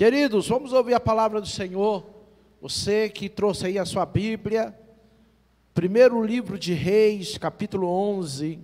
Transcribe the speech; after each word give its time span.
Queridos, 0.00 0.48
vamos 0.48 0.72
ouvir 0.72 0.94
a 0.94 0.98
palavra 0.98 1.42
do 1.42 1.46
Senhor. 1.46 2.06
Você 2.58 3.10
que 3.10 3.28
trouxe 3.28 3.66
aí 3.66 3.78
a 3.78 3.84
sua 3.84 4.06
Bíblia, 4.06 4.74
primeiro 5.74 6.24
livro 6.24 6.58
de 6.58 6.72
Reis, 6.72 7.36
capítulo 7.36 7.86
11. 7.86 8.58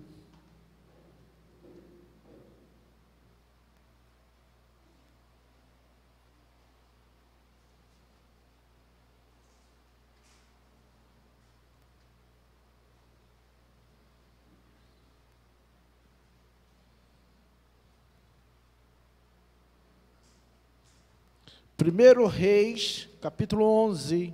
Primeiro 21.76 22.26
Reis, 22.26 23.06
capítulo 23.20 23.66
11. 23.66 24.32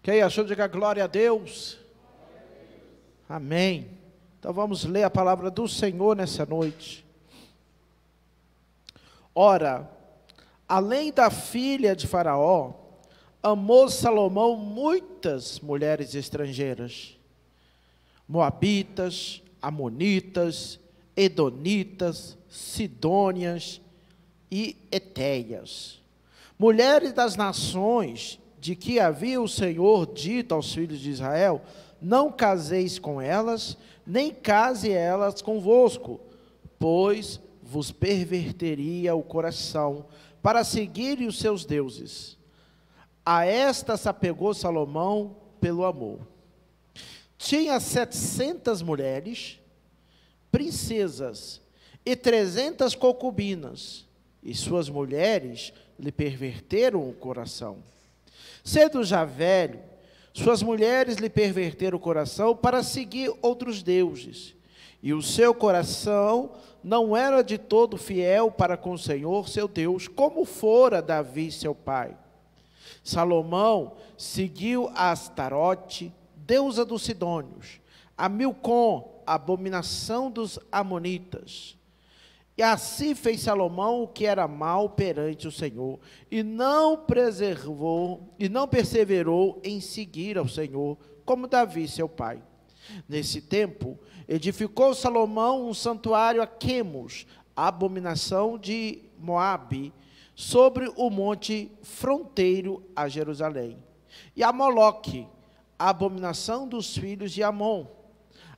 Quem 0.00 0.22
achou, 0.22 0.44
diga 0.44 0.68
glória 0.68 1.02
a 1.02 1.08
Deus. 1.08 1.78
Amém. 3.28 3.90
Então 4.38 4.52
vamos 4.52 4.84
ler 4.84 5.02
a 5.02 5.10
palavra 5.10 5.50
do 5.50 5.66
Senhor 5.66 6.14
nessa 6.14 6.46
noite. 6.46 7.04
Ora, 9.34 9.90
além 10.68 11.12
da 11.12 11.28
filha 11.28 11.96
de 11.96 12.06
Faraó, 12.06 12.74
amou 13.42 13.88
Salomão 13.88 14.54
muitas 14.54 15.58
mulheres 15.58 16.14
estrangeiras, 16.14 17.18
moabitas, 18.28 19.42
amonitas, 19.60 20.78
edonitas, 21.16 22.38
sidônias, 22.48 23.81
e 24.54 24.76
Etéias, 24.92 25.98
mulheres 26.58 27.14
das 27.14 27.36
nações 27.36 28.38
de 28.60 28.76
que 28.76 29.00
havia 29.00 29.40
o 29.40 29.48
Senhor 29.48 30.12
dito 30.12 30.54
aos 30.54 30.74
filhos 30.74 31.00
de 31.00 31.08
Israel: 31.08 31.62
Não 32.02 32.30
caseis 32.30 32.98
com 32.98 33.18
elas, 33.18 33.78
nem 34.06 34.30
case 34.30 34.92
elas 34.92 35.40
convosco, 35.40 36.20
pois 36.78 37.40
vos 37.62 37.90
perverteria 37.90 39.14
o 39.14 39.22
coração 39.22 40.04
para 40.42 40.64
seguirem 40.64 41.26
os 41.26 41.38
seus 41.38 41.64
deuses. 41.64 42.36
A 43.24 43.46
esta 43.46 43.96
se 43.96 44.06
apegou 44.06 44.52
Salomão 44.52 45.34
pelo 45.62 45.82
amor. 45.82 46.28
Tinha 47.38 47.80
setecentas 47.80 48.82
mulheres, 48.82 49.58
princesas 50.50 51.62
e 52.04 52.14
trezentas 52.14 52.94
concubinas 52.94 54.11
e 54.42 54.54
suas 54.54 54.88
mulheres 54.88 55.72
lhe 55.98 56.10
perverteram 56.10 57.08
o 57.08 57.12
coração. 57.12 57.78
Sendo 58.64 59.04
já 59.04 59.24
velho, 59.24 59.80
suas 60.32 60.62
mulheres 60.62 61.16
lhe 61.16 61.28
perverteram 61.28 61.96
o 61.96 62.00
coração 62.00 62.56
para 62.56 62.82
seguir 62.82 63.32
outros 63.42 63.82
deuses, 63.82 64.54
e 65.02 65.12
o 65.12 65.22
seu 65.22 65.54
coração 65.54 66.52
não 66.82 67.16
era 67.16 67.42
de 67.42 67.58
todo 67.58 67.96
fiel 67.96 68.50
para 68.50 68.76
com 68.76 68.92
o 68.92 68.98
Senhor, 68.98 69.48
seu 69.48 69.68
Deus, 69.68 70.08
como 70.08 70.44
fora 70.44 71.02
Davi, 71.02 71.50
seu 71.52 71.74
pai. 71.74 72.16
Salomão 73.04 73.96
seguiu 74.16 74.90
a 74.94 75.10
Astarote, 75.10 76.12
deusa 76.36 76.84
dos 76.84 77.02
Sidônios, 77.02 77.80
a 78.16 78.28
Milcom, 78.28 79.22
abominação 79.26 80.30
dos 80.30 80.58
Amonitas, 80.70 81.76
e 82.56 82.62
assim 82.62 83.14
fez 83.14 83.40
Salomão 83.40 84.02
o 84.02 84.08
que 84.08 84.26
era 84.26 84.46
mal 84.46 84.90
perante 84.90 85.48
o 85.48 85.52
Senhor, 85.52 85.98
e 86.30 86.42
não 86.42 86.96
preservou, 86.96 88.34
e 88.38 88.48
não 88.48 88.68
perseverou 88.68 89.60
em 89.64 89.80
seguir 89.80 90.36
ao 90.36 90.46
Senhor, 90.46 90.98
como 91.24 91.46
Davi, 91.46 91.88
seu 91.88 92.08
pai. 92.08 92.42
Nesse 93.08 93.40
tempo, 93.40 93.98
edificou 94.28 94.94
Salomão 94.94 95.68
um 95.68 95.72
santuário 95.72 96.42
a 96.42 96.46
Quemos, 96.46 97.26
a 97.56 97.68
abominação 97.68 98.58
de 98.58 99.02
Moabe, 99.18 99.92
sobre 100.34 100.92
o 100.96 101.08
monte 101.08 101.70
fronteiro 101.82 102.82
a 102.94 103.08
Jerusalém. 103.08 103.78
E 104.34 104.42
a 104.42 104.52
Moloque, 104.52 105.26
a 105.78 105.90
abominação 105.90 106.66
dos 106.68 106.96
filhos 106.96 107.32
de 107.32 107.42
Amon. 107.42 107.86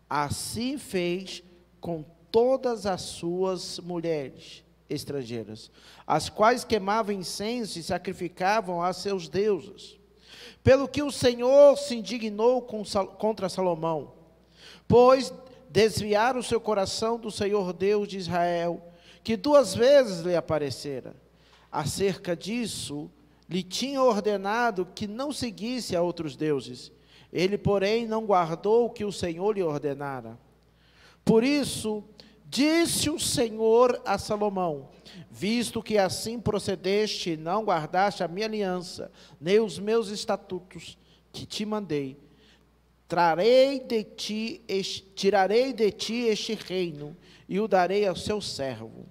Assim 0.09 0.79
fez 0.79 1.43
com 1.81 2.05
todas 2.35 2.85
as 2.85 3.01
suas 3.03 3.79
mulheres 3.79 4.65
estrangeiras, 4.91 5.71
as 6.05 6.29
quais 6.29 6.65
queimavam 6.65 7.15
incenso 7.15 7.79
e 7.79 7.83
sacrificavam 7.85 8.83
a 8.83 8.93
seus 8.93 9.29
deuses. 9.29 9.97
Pelo 10.61 10.89
que 10.89 11.01
o 11.01 11.13
Senhor 11.13 11.79
se 11.79 11.95
indignou 11.95 12.61
contra 12.61 13.49
Salomão, 13.49 14.15
pois 14.89 15.33
desviaram 15.71 16.41
o 16.41 16.43
seu 16.43 16.61
coração 16.61 17.21
do 17.21 17.31
Senhor 17.31 17.73
Deus 17.73 18.09
de 18.09 18.19
Israel, 18.19 18.83
que 19.23 19.37
duas 19.37 19.73
vezes 19.73 20.25
lhe 20.25 20.35
aparecera. 20.35 21.15
Acerca 21.71 22.35
disso, 22.35 23.09
lhe 23.49 23.63
tinha 23.63 24.03
ordenado 24.03 24.89
que 24.93 25.07
não 25.07 25.33
seguisse 25.33 25.95
a 25.95 26.03
outros 26.03 26.35
deuses. 26.35 26.91
Ele, 27.33 27.57
porém, 27.57 28.09
não 28.09 28.27
guardou 28.27 28.87
o 28.87 28.91
que 28.91 29.05
o 29.05 29.13
Senhor 29.13 29.53
lhe 29.53 29.63
ordenara. 29.63 30.37
Por 31.25 31.45
isso, 31.45 32.03
Disse 32.55 33.11
o 33.11 33.19
Senhor 33.19 34.01
a 34.07 34.17
Salomão: 34.17 34.89
Visto 35.29 35.83
que 35.83 35.99
assim 35.99 36.39
procedeste 36.39 37.31
e 37.31 37.37
não 37.37 37.65
guardaste 37.65 38.23
a 38.23 38.29
minha 38.29 38.47
aliança, 38.47 39.11
nem 39.41 39.59
os 39.59 39.77
meus 39.81 40.09
estatutos 40.09 40.97
que 41.33 41.45
te 41.45 41.67
mandei, 41.67 42.17
trarei 43.09 43.81
de 43.81 44.05
ti, 44.05 44.63
tirarei 45.17 45.73
de 45.73 45.91
ti 45.91 46.27
este 46.27 46.55
reino 46.55 47.17
e 47.49 47.59
o 47.59 47.67
darei 47.67 48.07
ao 48.07 48.15
seu 48.15 48.41
servo. 48.41 49.05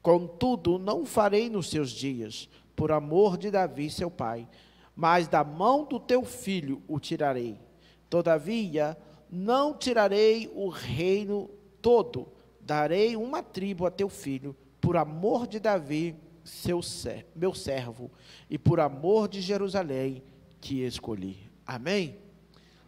Contudo, 0.00 0.78
não 0.78 1.04
farei 1.04 1.50
nos 1.50 1.70
seus 1.70 1.90
dias, 1.90 2.48
por 2.76 2.92
amor 2.92 3.36
de 3.36 3.50
Davi, 3.50 3.90
seu 3.90 4.08
pai, 4.08 4.46
mas 4.94 5.26
da 5.26 5.42
mão 5.42 5.84
do 5.84 5.98
teu 5.98 6.24
filho 6.24 6.80
o 6.86 7.00
tirarei. 7.00 7.58
Todavia, 8.08 8.96
não 9.28 9.74
tirarei 9.74 10.48
o 10.54 10.68
reino 10.68 11.50
todo, 11.82 12.33
darei 12.64 13.16
uma 13.16 13.42
tribo 13.42 13.86
a 13.86 13.90
teu 13.90 14.08
filho, 14.08 14.56
por 14.80 14.96
amor 14.96 15.46
de 15.46 15.60
Davi, 15.60 16.16
seu 16.42 16.80
meu 17.34 17.54
servo, 17.54 18.10
e 18.50 18.58
por 18.58 18.80
amor 18.80 19.28
de 19.28 19.40
Jerusalém 19.40 20.22
que 20.60 20.82
escolhi. 20.84 21.38
Amém? 21.66 22.18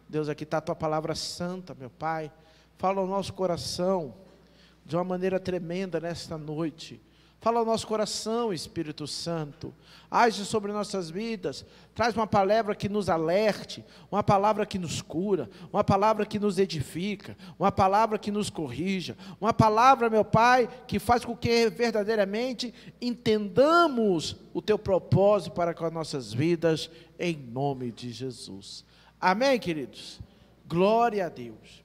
Deus, 0.09 0.29
aqui 0.29 0.43
está 0.43 0.57
a 0.57 0.61
tua 0.61 0.75
palavra 0.75 1.13
santa, 1.15 1.75
meu 1.75 1.89
Pai. 1.89 2.31
Fala 2.77 3.01
ao 3.01 3.07
nosso 3.07 3.33
coração 3.33 4.13
de 4.85 4.95
uma 4.95 5.03
maneira 5.03 5.39
tremenda 5.39 5.99
nesta 5.99 6.37
noite. 6.37 7.01
Fala 7.39 7.59
ao 7.59 7.65
nosso 7.65 7.85
coração, 7.85 8.51
Espírito 8.51 9.05
Santo. 9.05 9.71
Age 10.09 10.43
sobre 10.43 10.71
nossas 10.71 11.09
vidas. 11.09 11.63
Traz 11.93 12.15
uma 12.15 12.25
palavra 12.25 12.73
que 12.73 12.89
nos 12.89 13.09
alerte, 13.09 13.85
uma 14.11 14.23
palavra 14.23 14.65
que 14.65 14.79
nos 14.79 15.03
cura, 15.03 15.47
uma 15.71 15.83
palavra 15.83 16.25
que 16.25 16.39
nos 16.39 16.57
edifica, 16.57 17.37
uma 17.59 17.71
palavra 17.71 18.17
que 18.17 18.31
nos 18.31 18.49
corrija, 18.49 19.15
uma 19.39 19.53
palavra, 19.53 20.09
meu 20.09 20.25
Pai, 20.25 20.67
que 20.87 20.97
faz 20.97 21.23
com 21.23 21.37
que 21.37 21.69
verdadeiramente 21.69 22.73
entendamos 22.99 24.35
o 24.51 24.61
teu 24.61 24.79
propósito 24.79 25.53
para 25.53 25.75
com 25.75 25.85
as 25.85 25.93
nossas 25.93 26.33
vidas, 26.33 26.89
em 27.19 27.37
nome 27.37 27.91
de 27.91 28.11
Jesus. 28.11 28.83
Amém, 29.21 29.59
queridos? 29.59 30.19
Glória 30.67 31.27
a 31.27 31.29
Deus. 31.29 31.83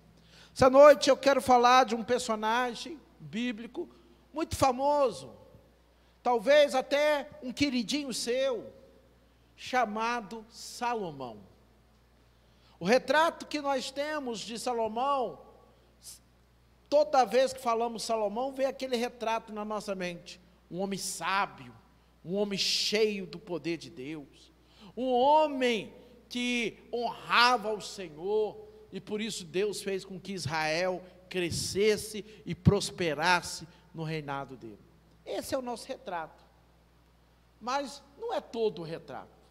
Essa 0.55 0.71
noite 0.71 1.11
eu 1.11 1.17
quero 1.17 1.43
falar 1.43 1.85
de 1.85 1.95
um 1.95 2.03
personagem 2.03 2.99
bíblico 3.21 3.87
muito 4.33 4.57
famoso 4.57 5.42
talvez 6.23 6.75
até 6.75 7.29
um 7.43 7.53
queridinho 7.53 8.13
seu, 8.15 8.73
chamado 9.57 10.45
Salomão. 10.49 11.39
O 12.79 12.85
retrato 12.85 13.47
que 13.47 13.61
nós 13.61 13.91
temos 13.91 14.41
de 14.41 14.59
Salomão, 14.59 15.41
toda 16.89 17.25
vez 17.25 17.53
que 17.53 17.61
falamos 17.61 18.03
Salomão, 18.03 18.53
vem 18.53 18.67
aquele 18.67 18.97
retrato 18.97 19.53
na 19.53 19.65
nossa 19.65 19.95
mente: 19.95 20.41
um 20.71 20.81
homem 20.81 20.99
sábio, 20.99 21.73
um 22.25 22.35
homem 22.35 22.59
cheio 22.59 23.27
do 23.27 23.39
poder 23.39 23.77
de 23.77 23.91
Deus, 23.91 24.53
um 24.97 25.13
homem 25.13 25.93
que 26.29 26.79
honrava 26.93 27.73
o 27.73 27.81
Senhor, 27.81 28.57
e 28.93 29.01
por 29.01 29.21
isso 29.21 29.45
Deus 29.45 29.83
fez 29.83 30.05
com 30.05 30.19
que 30.19 30.33
Israel 30.33 31.03
crescesse 31.29 32.25
e 32.45 32.55
prosperasse 32.55 33.67
no 33.95 34.03
reinado 34.03 34.57
dele. 34.57 34.92
Esse 35.25 35.55
é 35.55 35.59
o 35.59 35.63
nosso 35.63 35.87
retrato. 35.87 36.43
Mas 37.61 38.03
não 38.19 38.33
é 38.33 38.41
todo 38.41 38.81
o 38.81 38.85
retrato. 38.85 39.43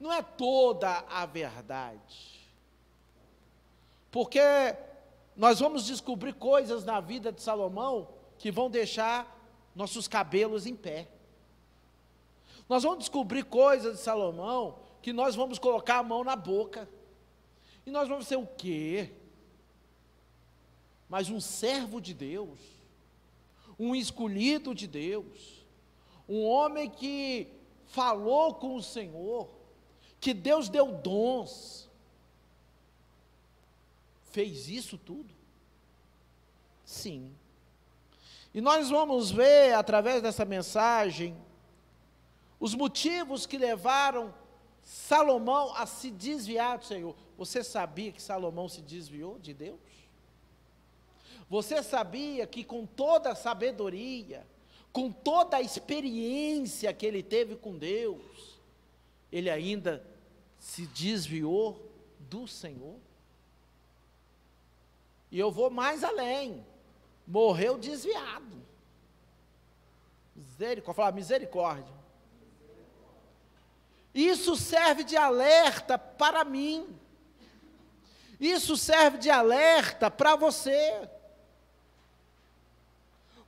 Não 0.00 0.12
é 0.12 0.22
toda 0.22 1.04
a 1.08 1.26
verdade. 1.26 2.40
Porque 4.10 4.40
nós 5.36 5.60
vamos 5.60 5.86
descobrir 5.86 6.34
coisas 6.34 6.84
na 6.84 7.00
vida 7.00 7.32
de 7.32 7.40
Salomão 7.40 8.08
que 8.38 8.50
vão 8.50 8.70
deixar 8.70 9.38
nossos 9.74 10.08
cabelos 10.08 10.66
em 10.66 10.74
pé. 10.74 11.08
Nós 12.68 12.82
vamos 12.82 13.00
descobrir 13.00 13.44
coisas 13.44 13.98
de 13.98 14.02
Salomão 14.02 14.78
que 15.00 15.12
nós 15.12 15.34
vamos 15.34 15.58
colocar 15.58 15.98
a 15.98 16.02
mão 16.02 16.24
na 16.24 16.36
boca. 16.36 16.88
E 17.84 17.90
nós 17.90 18.08
vamos 18.08 18.26
ser 18.26 18.36
o 18.36 18.46
quê? 18.46 19.12
Mas 21.08 21.28
um 21.28 21.40
servo 21.40 22.00
de 22.00 22.14
Deus, 22.14 22.58
um 23.82 23.96
escolhido 23.96 24.72
de 24.72 24.86
Deus, 24.86 25.66
um 26.28 26.44
homem 26.44 26.88
que 26.88 27.48
falou 27.86 28.54
com 28.54 28.76
o 28.76 28.82
Senhor, 28.82 29.50
que 30.20 30.32
Deus 30.32 30.68
deu 30.68 30.92
dons, 30.92 31.90
fez 34.30 34.68
isso 34.68 34.96
tudo? 34.96 35.34
Sim. 36.84 37.34
E 38.54 38.60
nós 38.60 38.88
vamos 38.88 39.32
ver, 39.32 39.74
através 39.74 40.22
dessa 40.22 40.44
mensagem, 40.44 41.36
os 42.60 42.76
motivos 42.76 43.46
que 43.46 43.58
levaram 43.58 44.32
Salomão 44.80 45.74
a 45.74 45.86
se 45.86 46.08
desviar 46.08 46.78
do 46.78 46.84
Senhor. 46.84 47.16
Você 47.36 47.64
sabia 47.64 48.12
que 48.12 48.22
Salomão 48.22 48.68
se 48.68 48.80
desviou 48.80 49.40
de 49.40 49.52
Deus? 49.52 49.80
Você 51.52 51.82
sabia 51.82 52.46
que 52.46 52.64
com 52.64 52.86
toda 52.86 53.32
a 53.32 53.34
sabedoria, 53.34 54.46
com 54.90 55.12
toda 55.12 55.58
a 55.58 55.60
experiência 55.60 56.94
que 56.94 57.04
ele 57.04 57.22
teve 57.22 57.56
com 57.56 57.76
Deus, 57.76 58.58
ele 59.30 59.50
ainda 59.50 60.02
se 60.58 60.86
desviou 60.86 61.92
do 62.20 62.48
Senhor? 62.48 62.96
E 65.30 65.38
eu 65.38 65.50
vou 65.50 65.68
mais 65.68 66.02
além. 66.02 66.64
Morreu 67.26 67.76
desviado. 67.76 68.64
Misericórdia, 70.34 70.94
falar 70.94 71.12
misericórdia. 71.12 71.94
Isso 74.14 74.56
serve 74.56 75.04
de 75.04 75.18
alerta 75.18 75.98
para 75.98 76.46
mim. 76.46 76.98
Isso 78.40 78.74
serve 78.74 79.18
de 79.18 79.28
alerta 79.28 80.10
para 80.10 80.34
você. 80.34 81.10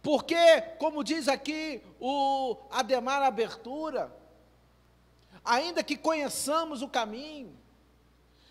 Porque, 0.04 0.60
como 0.78 1.02
diz 1.02 1.28
aqui 1.28 1.80
o 1.98 2.58
Ademar 2.70 3.22
Abertura, 3.22 4.14
ainda 5.42 5.82
que 5.82 5.96
conheçamos 5.96 6.82
o 6.82 6.88
caminho, 6.88 7.56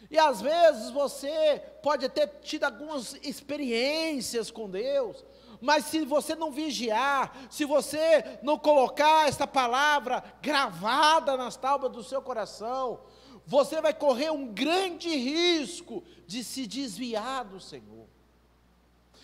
e 0.10 0.18
às 0.18 0.42
vezes 0.42 0.90
você 0.90 1.62
pode 1.84 2.10
ter 2.10 2.28
tido 2.42 2.64
algumas 2.64 3.14
experiências 3.22 4.50
com 4.50 4.68
Deus, 4.68 5.24
mas 5.62 5.86
se 5.86 6.04
você 6.04 6.34
não 6.34 6.52
vigiar, 6.52 7.46
se 7.52 7.66
você 7.66 8.40
não 8.42 8.58
colocar 8.58 9.30
essa 9.30 9.46
palavra 9.46 10.24
gravada 10.42 11.38
nas 11.38 11.56
tábuas 11.56 11.92
do 11.92 12.04
seu 12.04 12.22
coração, 12.24 13.02
você 13.46 13.80
vai 13.80 13.94
correr 13.94 14.32
um 14.32 14.48
grande 14.48 15.16
risco 15.16 16.04
de 16.26 16.44
se 16.44 16.66
desviar 16.66 17.46
do 17.46 17.62
Senhor. 17.62 18.08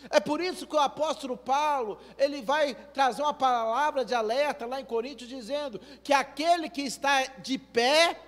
É 0.10 0.20
por 0.20 0.40
isso 0.40 0.66
que 0.66 0.76
o 0.76 0.80
apóstolo 0.80 1.36
Paulo, 1.36 2.00
ele 2.18 2.42
vai 2.42 2.74
trazer 2.74 3.22
uma 3.22 3.34
palavra 3.34 4.06
de 4.06 4.14
alerta 4.14 4.66
lá 4.66 4.80
em 4.80 4.86
Coríntios, 4.86 5.30
dizendo 5.30 5.80
que 6.04 6.14
aquele 6.14 6.70
que 6.70 6.82
está 6.82 7.26
de 7.40 7.58
pé, 7.58 8.20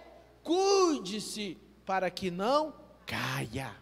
cuide-se 0.43 1.57
para 1.85 2.09
que 2.09 2.29
não 2.29 2.73
caia. 3.05 3.75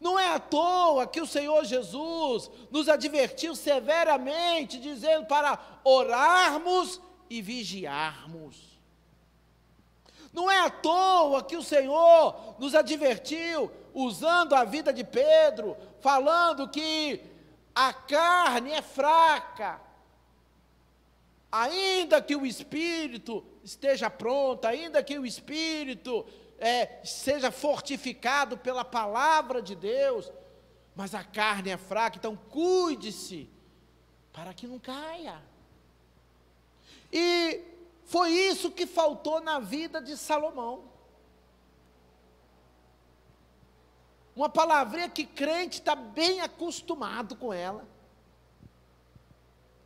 Não 0.00 0.18
é 0.18 0.28
à 0.34 0.40
toa 0.40 1.06
que 1.06 1.20
o 1.20 1.26
Senhor 1.26 1.64
Jesus 1.64 2.50
nos 2.70 2.88
advertiu 2.88 3.54
severamente, 3.54 4.78
dizendo 4.78 5.26
para 5.26 5.58
orarmos 5.84 7.00
e 7.30 7.40
vigiarmos. 7.40 8.74
Não 10.32 10.50
é 10.50 10.60
à 10.60 10.70
toa 10.70 11.44
que 11.44 11.56
o 11.56 11.62
Senhor 11.62 12.56
nos 12.58 12.74
advertiu, 12.74 13.70
usando 13.94 14.54
a 14.54 14.64
vida 14.64 14.92
de 14.92 15.04
Pedro, 15.04 15.76
falando 16.00 16.68
que 16.68 17.22
a 17.74 17.92
carne 17.92 18.72
é 18.72 18.82
fraca, 18.82 19.80
ainda 21.50 22.20
que 22.20 22.34
o 22.34 22.44
espírito 22.44 23.44
esteja 23.62 24.10
pronto, 24.10 24.66
ainda 24.66 25.02
que 25.02 25.16
o 25.18 25.24
espírito 25.24 26.26
é, 26.58 27.00
seja 27.04 27.50
fortificado 27.50 28.58
pela 28.58 28.84
palavra 28.84 29.62
de 29.62 29.76
Deus, 29.76 30.30
mas 30.96 31.14
a 31.14 31.22
carne 31.22 31.70
é 31.70 31.76
fraca, 31.76 32.18
então 32.18 32.36
cuide-se 32.36 33.48
para 34.32 34.52
que 34.52 34.66
não 34.66 34.78
caia. 34.78 35.40
E 37.12 37.60
foi 38.04 38.32
isso 38.32 38.70
que 38.70 38.86
faltou 38.86 39.40
na 39.40 39.60
vida 39.60 40.00
de 40.00 40.16
Salomão. 40.16 40.93
Uma 44.34 44.48
palavrinha 44.48 45.08
que 45.08 45.24
crente 45.24 45.78
está 45.78 45.94
bem 45.94 46.40
acostumado 46.40 47.36
com 47.36 47.52
ela. 47.52 47.86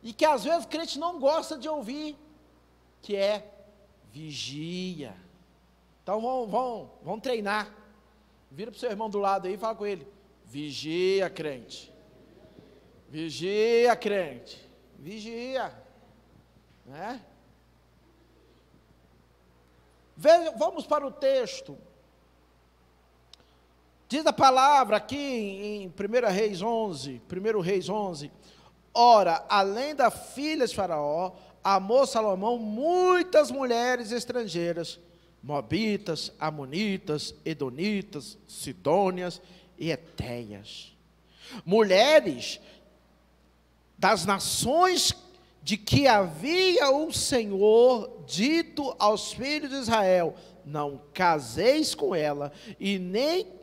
E 0.01 0.11
que 0.13 0.25
às 0.25 0.43
vezes 0.43 0.65
crente 0.65 0.97
não 0.97 1.19
gosta 1.19 1.57
de 1.57 1.69
ouvir, 1.69 2.17
que 3.01 3.15
é 3.15 3.53
vigia. 4.11 5.15
Então 6.01 6.19
vão, 6.19 6.47
vão, 6.47 6.91
vão 7.03 7.19
treinar. 7.19 7.71
Vira 8.49 8.71
para 8.71 8.77
o 8.77 8.79
seu 8.79 8.89
irmão 8.89 9.09
do 9.09 9.19
lado 9.19 9.47
aí 9.47 9.53
e 9.53 9.57
fala 9.57 9.75
com 9.75 9.85
ele: 9.85 10.07
vigia, 10.45 11.29
crente. 11.29 11.93
Vigia, 13.07 13.95
crente. 13.95 14.67
Vigia. 14.97 15.71
Né? 16.85 17.21
Vamos 20.57 20.85
para 20.85 21.05
o 21.05 21.11
texto. 21.11 21.77
Diz 24.09 24.25
a 24.25 24.33
palavra 24.33 24.97
aqui 24.97 25.15
em 25.15 25.87
1 25.87 26.33
Reis 26.33 26.63
11, 26.63 27.21
1 27.31 27.59
Reis 27.59 27.87
11. 27.87 28.31
Ora, 28.91 29.45
além 29.47 29.93
da 29.93 30.09
filha 30.09 30.65
de 30.65 30.73
Faraó, 30.73 31.33
amou 31.63 32.07
Salomão 32.07 32.57
muitas 32.57 33.51
mulheres 33.51 34.11
estrangeiras 34.11 34.99
Moabitas, 35.43 36.33
Amonitas, 36.39 37.35
Edonitas, 37.45 38.35
Sidônias 38.47 39.39
e 39.77 39.91
Etéias. 39.91 40.91
Mulheres 41.63 42.59
das 43.95 44.25
nações 44.25 45.13
de 45.61 45.77
que 45.77 46.07
havia 46.07 46.89
o 46.89 47.13
Senhor 47.13 48.23
dito 48.25 48.95
aos 48.97 49.33
filhos 49.33 49.69
de 49.69 49.75
Israel: 49.75 50.33
Não 50.65 50.99
caseis 51.13 51.93
com 51.93 52.15
ela, 52.15 52.51
e 52.79 52.97
nem 52.97 53.58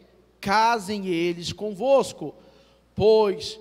casem 0.47 1.09
eles 1.09 1.53
convosco, 1.53 2.33
pois 2.95 3.59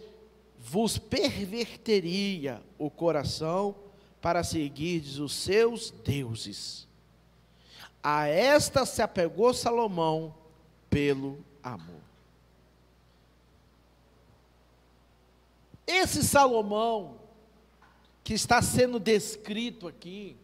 vos 0.60 1.00
perverteria 1.00 2.62
o 2.78 2.92
coração 2.92 3.74
para 4.22 4.44
seguirdes 4.44 5.18
os 5.18 5.34
seus 5.34 5.90
deuses. 5.90 6.88
A 8.04 8.28
esta 8.28 8.86
se 8.86 9.02
apegou 9.02 9.52
Salomão 9.52 10.36
pelo 10.88 11.44
amor. 11.64 12.04
Esse 15.88 16.22
Salomão, 16.24 17.18
que 18.24 18.36
está 18.36 18.62
sendo 18.62 19.00
descrito 19.00 19.88
aqui, 19.88 20.38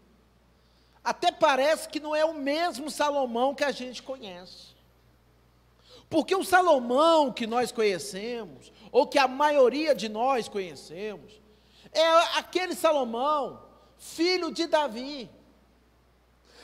até 1.04 1.32
parece 1.32 1.88
que 1.88 2.00
não 2.00 2.16
é 2.16 2.26
o 2.26 2.34
mesmo 2.34 2.90
Salomão 2.90 3.54
que 3.54 3.64
a 3.64 3.72
gente 3.72 4.02
conhece. 4.02 4.71
Porque 6.12 6.36
o 6.36 6.44
Salomão 6.44 7.32
que 7.32 7.48
nós 7.48 7.72
conhecemos, 7.72 8.72
ou 8.92 9.08
que 9.08 9.18
a 9.18 9.28
maioria 9.28 9.96
de 9.96 10.08
nós 10.08 10.48
conhecemos, 10.48 11.42
é 11.92 12.06
aquele 12.38 12.76
Salomão, 12.76 13.64
filho 13.98 14.52
de 14.52 14.68
Davi 14.68 15.30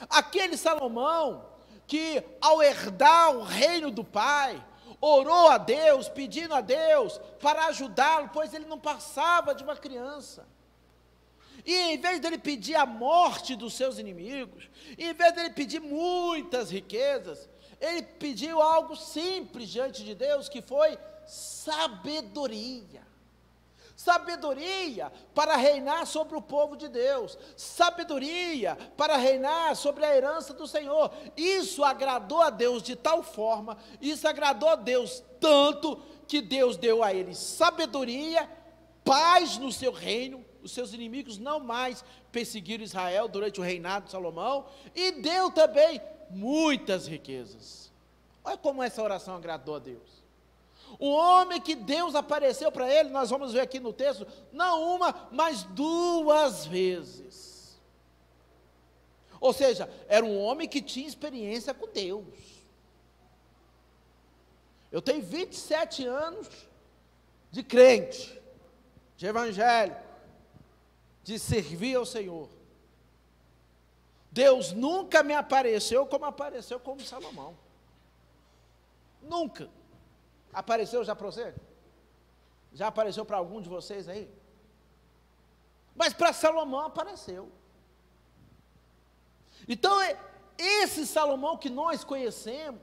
Aquele 0.10 0.58
Salomão 0.58 1.46
que, 1.88 2.24
ao 2.42 2.62
herdar 2.62 3.36
o 3.36 3.44
reino 3.44 3.90
do 3.90 4.04
pai, 4.04 4.64
orou 5.00 5.50
a 5.50 5.58
Deus, 5.58 6.10
pedindo 6.10 6.54
a 6.54 6.62
Deus 6.62 7.20
para 7.40 7.68
ajudá-lo, 7.68 8.30
pois 8.34 8.54
ele 8.54 8.66
não 8.66 8.80
passava 8.80 9.56
de 9.56 9.64
uma 9.64 9.76
criança. 9.76 10.48
E 11.66 11.74
em 11.74 11.98
vez 11.98 12.20
dele 12.20 12.38
pedir 12.38 12.76
a 12.76 12.86
morte 12.86 13.56
dos 13.56 13.74
seus 13.74 13.98
inimigos, 13.98 14.70
em 14.98 15.14
vez 15.14 15.34
dele 15.34 15.50
pedir 15.50 15.80
muitas 15.82 16.70
riquezas, 16.70 17.50
ele 17.80 18.02
pediu 18.02 18.62
algo 18.62 18.96
simples 18.96 19.70
diante 19.70 20.04
de 20.04 20.16
Deus, 20.16 20.50
que 20.50 20.62
foi 20.62 20.98
sabedoria. 21.26 23.06
Sabedoria 23.96 25.12
para 25.34 25.56
reinar 25.56 26.06
sobre 26.06 26.38
o 26.38 26.42
povo 26.42 26.78
de 26.78 26.88
Deus, 26.88 27.38
sabedoria 27.56 28.78
para 28.96 29.18
reinar 29.18 29.76
sobre 29.76 30.06
a 30.06 30.16
herança 30.16 30.54
do 30.54 30.68
Senhor. 30.68 31.12
Isso 31.36 31.84
agradou 31.84 32.42
a 32.42 32.52
Deus 32.52 32.84
de 32.84 32.96
tal 32.96 33.24
forma, 33.24 33.76
isso 34.00 34.28
agradou 34.28 34.70
a 34.70 34.76
Deus 34.76 35.24
tanto 35.40 36.00
que 36.28 36.42
Deus 36.42 36.78
deu 36.78 37.04
a 37.04 37.12
ele 37.12 37.34
sabedoria, 37.34 38.48
paz 39.04 39.58
no 39.58 39.72
seu 39.72 39.92
reino, 39.92 40.46
os 40.62 40.74
seus 40.74 40.94
inimigos 40.94 41.40
não 41.40 41.60
mais 41.60 42.04
perseguiram 42.32 42.84
Israel 42.84 43.28
durante 43.28 43.60
o 43.60 43.64
reinado 43.64 44.06
de 44.06 44.12
Salomão, 44.12 44.68
e 44.94 45.12
deu 45.14 45.50
também 45.50 46.00
muitas 46.30 47.08
riquezas. 47.08 47.92
Olha 48.44 48.58
como 48.58 48.84
essa 48.84 49.02
oração 49.02 49.36
agradou 49.36 49.76
a 49.76 49.80
Deus. 49.80 50.26
O 51.00 51.10
homem 51.10 51.60
que 51.60 51.76
Deus 51.76 52.16
apareceu 52.16 52.72
para 52.72 52.90
ele, 52.90 53.10
nós 53.10 53.30
vamos 53.30 53.52
ver 53.54 53.60
aqui 53.60 53.80
no 53.80 53.92
texto, 53.92 54.26
não 54.52 54.96
uma, 54.96 55.28
mas 55.32 55.64
duas 55.64 56.66
vezes. 56.66 57.78
Ou 59.40 59.54
seja, 59.54 59.90
era 60.08 60.26
um 60.26 60.40
homem 60.40 60.68
que 60.68 60.82
tinha 60.82 61.08
experiência 61.08 61.74
com 61.74 61.88
Deus. 61.88 62.26
Eu 64.92 65.02
tenho 65.02 65.22
27 65.22 66.06
anos 66.06 66.48
de 67.52 67.62
crente, 67.62 68.40
de 69.16 69.28
evangelho, 69.28 69.96
de 71.24 71.38
servir 71.38 71.96
ao 71.96 72.06
Senhor. 72.06 72.50
Deus 74.32 74.72
nunca 74.72 75.24
me 75.24 75.34
apareceu 75.34 76.06
como 76.06 76.26
apareceu 76.26 76.80
como 76.80 77.02
Salomão. 77.02 77.58
Nunca. 79.22 79.70
Apareceu 80.54 81.04
já 81.04 81.16
para 81.16 81.28
você? 81.28 81.54
Já 82.74 82.88
apareceu 82.88 83.26
para 83.26 83.38
algum 83.38 83.62
de 83.62 83.70
vocês 83.70 84.08
aí? 84.08 84.30
Mas 85.96 86.14
para 86.14 86.32
Salomão 86.32 86.82
apareceu. 86.82 87.52
Então, 89.68 90.00
é 90.02 90.18
esse 90.58 91.06
Salomão 91.06 91.58
que 91.58 91.70
nós 91.70 92.04
conhecemos, 92.04 92.82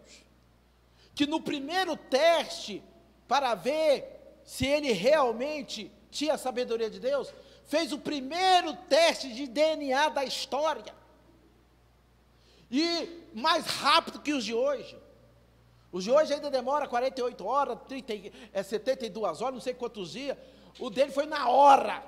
que 1.15 1.27
no 1.27 1.41
primeiro 1.41 1.97
teste, 1.97 2.83
para 3.29 3.55
ver 3.55 4.41
se 4.45 4.67
ele 4.67 4.93
realmente 4.93 5.91
tinha 6.11 6.35
a 6.35 6.39
sabedoria 6.39 6.91
de 6.91 7.01
Deus, 7.01 7.33
fez 7.65 7.93
o 7.93 7.99
primeiro 7.99 8.75
teste 8.89 9.33
de 9.33 9.47
DNA 9.47 10.09
da 10.11 10.25
história. 10.25 10.95
E 12.77 13.31
mais 13.33 13.65
rápido 13.67 14.19
que 14.19 14.33
os 14.33 14.45
de 14.45 14.53
hoje. 14.53 14.99
Os 15.93 16.03
de 16.03 16.11
hoje 16.11 16.35
ainda 16.35 16.51
demora 16.51 16.89
48 16.89 17.47
horas, 17.47 17.79
30, 17.87 18.33
é, 18.53 18.63
72 18.65 19.41
horas, 19.41 19.55
não 19.55 19.61
sei 19.61 19.75
quantos 19.75 20.11
dias. 20.11 20.37
O 20.81 20.91
dele 20.91 21.13
foi 21.13 21.25
na 21.25 21.49
hora. 21.49 22.03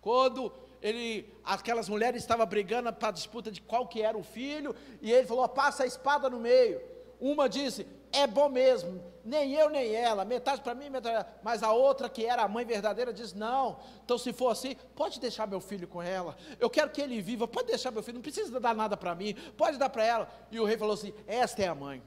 Quando 0.00 0.50
ele, 0.80 1.30
aquelas 1.44 1.86
mulheres 1.86 2.22
estavam 2.22 2.46
brigando 2.46 2.90
para 2.90 3.08
a 3.08 3.12
disputa 3.12 3.50
de 3.50 3.60
qual 3.60 3.86
que 3.86 4.00
era 4.00 4.16
o 4.16 4.22
filho, 4.22 4.74
e 5.02 5.12
ele 5.12 5.26
falou: 5.26 5.46
passa 5.46 5.82
a 5.82 5.86
espada 5.86 6.30
no 6.30 6.40
meio. 6.40 6.80
Uma 7.20 7.46
disse: 7.46 7.86
é 8.10 8.26
bom 8.26 8.48
mesmo, 8.48 9.04
nem 9.28 9.52
eu 9.52 9.68
nem 9.68 9.94
ela, 9.94 10.24
metade 10.24 10.62
para 10.62 10.74
mim, 10.74 10.88
metade 10.88 11.24
para 11.24 11.34
Mas 11.42 11.62
a 11.62 11.70
outra, 11.70 12.08
que 12.08 12.24
era 12.24 12.42
a 12.42 12.48
mãe 12.48 12.64
verdadeira, 12.64 13.12
diz: 13.12 13.34
não, 13.34 13.78
então 14.02 14.16
se 14.16 14.32
for 14.32 14.48
assim, 14.48 14.74
pode 14.96 15.20
deixar 15.20 15.46
meu 15.46 15.60
filho 15.60 15.86
com 15.86 16.02
ela, 16.02 16.36
eu 16.58 16.70
quero 16.70 16.90
que 16.90 17.00
ele 17.00 17.20
viva, 17.20 17.46
pode 17.46 17.68
deixar 17.68 17.90
meu 17.90 18.02
filho, 18.02 18.16
não 18.16 18.22
precisa 18.22 18.58
dar 18.58 18.74
nada 18.74 18.96
para 18.96 19.14
mim, 19.14 19.34
pode 19.56 19.76
dar 19.76 19.90
para 19.90 20.04
ela. 20.04 20.28
E 20.50 20.58
o 20.58 20.64
rei 20.64 20.78
falou 20.78 20.94
assim: 20.94 21.12
esta 21.26 21.62
é 21.62 21.68
a 21.68 21.74
mãe. 21.74 22.02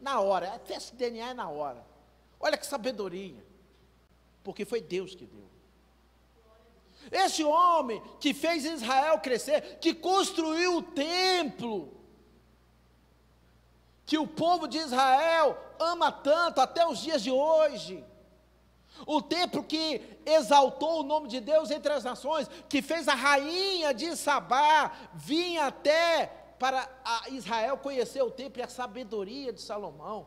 Na 0.00 0.20
hora, 0.20 0.54
a 0.54 0.58
teste 0.58 0.92
de 0.92 0.98
DNA 0.98 1.30
é 1.30 1.34
na 1.34 1.48
hora. 1.48 1.84
Olha 2.40 2.56
que 2.56 2.66
sabedoria, 2.66 3.44
porque 4.42 4.64
foi 4.64 4.80
Deus 4.80 5.14
que 5.14 5.26
deu. 5.26 5.46
Esse 7.10 7.44
homem 7.44 8.02
que 8.18 8.34
fez 8.34 8.64
Israel 8.64 9.20
crescer, 9.20 9.78
que 9.78 9.94
construiu 9.94 10.78
o 10.78 10.82
templo, 10.82 11.94
que 14.06 14.16
o 14.16 14.26
povo 14.26 14.68
de 14.68 14.78
Israel 14.78 15.58
ama 15.80 16.12
tanto 16.12 16.60
até 16.60 16.86
os 16.86 17.00
dias 17.00 17.20
de 17.20 17.30
hoje. 17.30 18.04
O 19.04 19.20
templo 19.20 19.62
que 19.62 20.00
exaltou 20.24 21.00
o 21.00 21.02
nome 21.02 21.28
de 21.28 21.40
Deus 21.40 21.70
entre 21.70 21.92
as 21.92 22.04
nações, 22.04 22.48
que 22.68 22.80
fez 22.80 23.08
a 23.08 23.14
rainha 23.14 23.92
de 23.92 24.16
Sabá 24.16 24.92
vir 25.12 25.58
até 25.58 26.26
para 26.58 26.88
Israel 27.30 27.76
conhecer 27.76 28.22
o 28.22 28.30
templo 28.30 28.60
e 28.60 28.64
a 28.64 28.68
sabedoria 28.68 29.52
de 29.52 29.60
Salomão. 29.60 30.26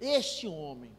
Este 0.00 0.46
homem, 0.46 0.96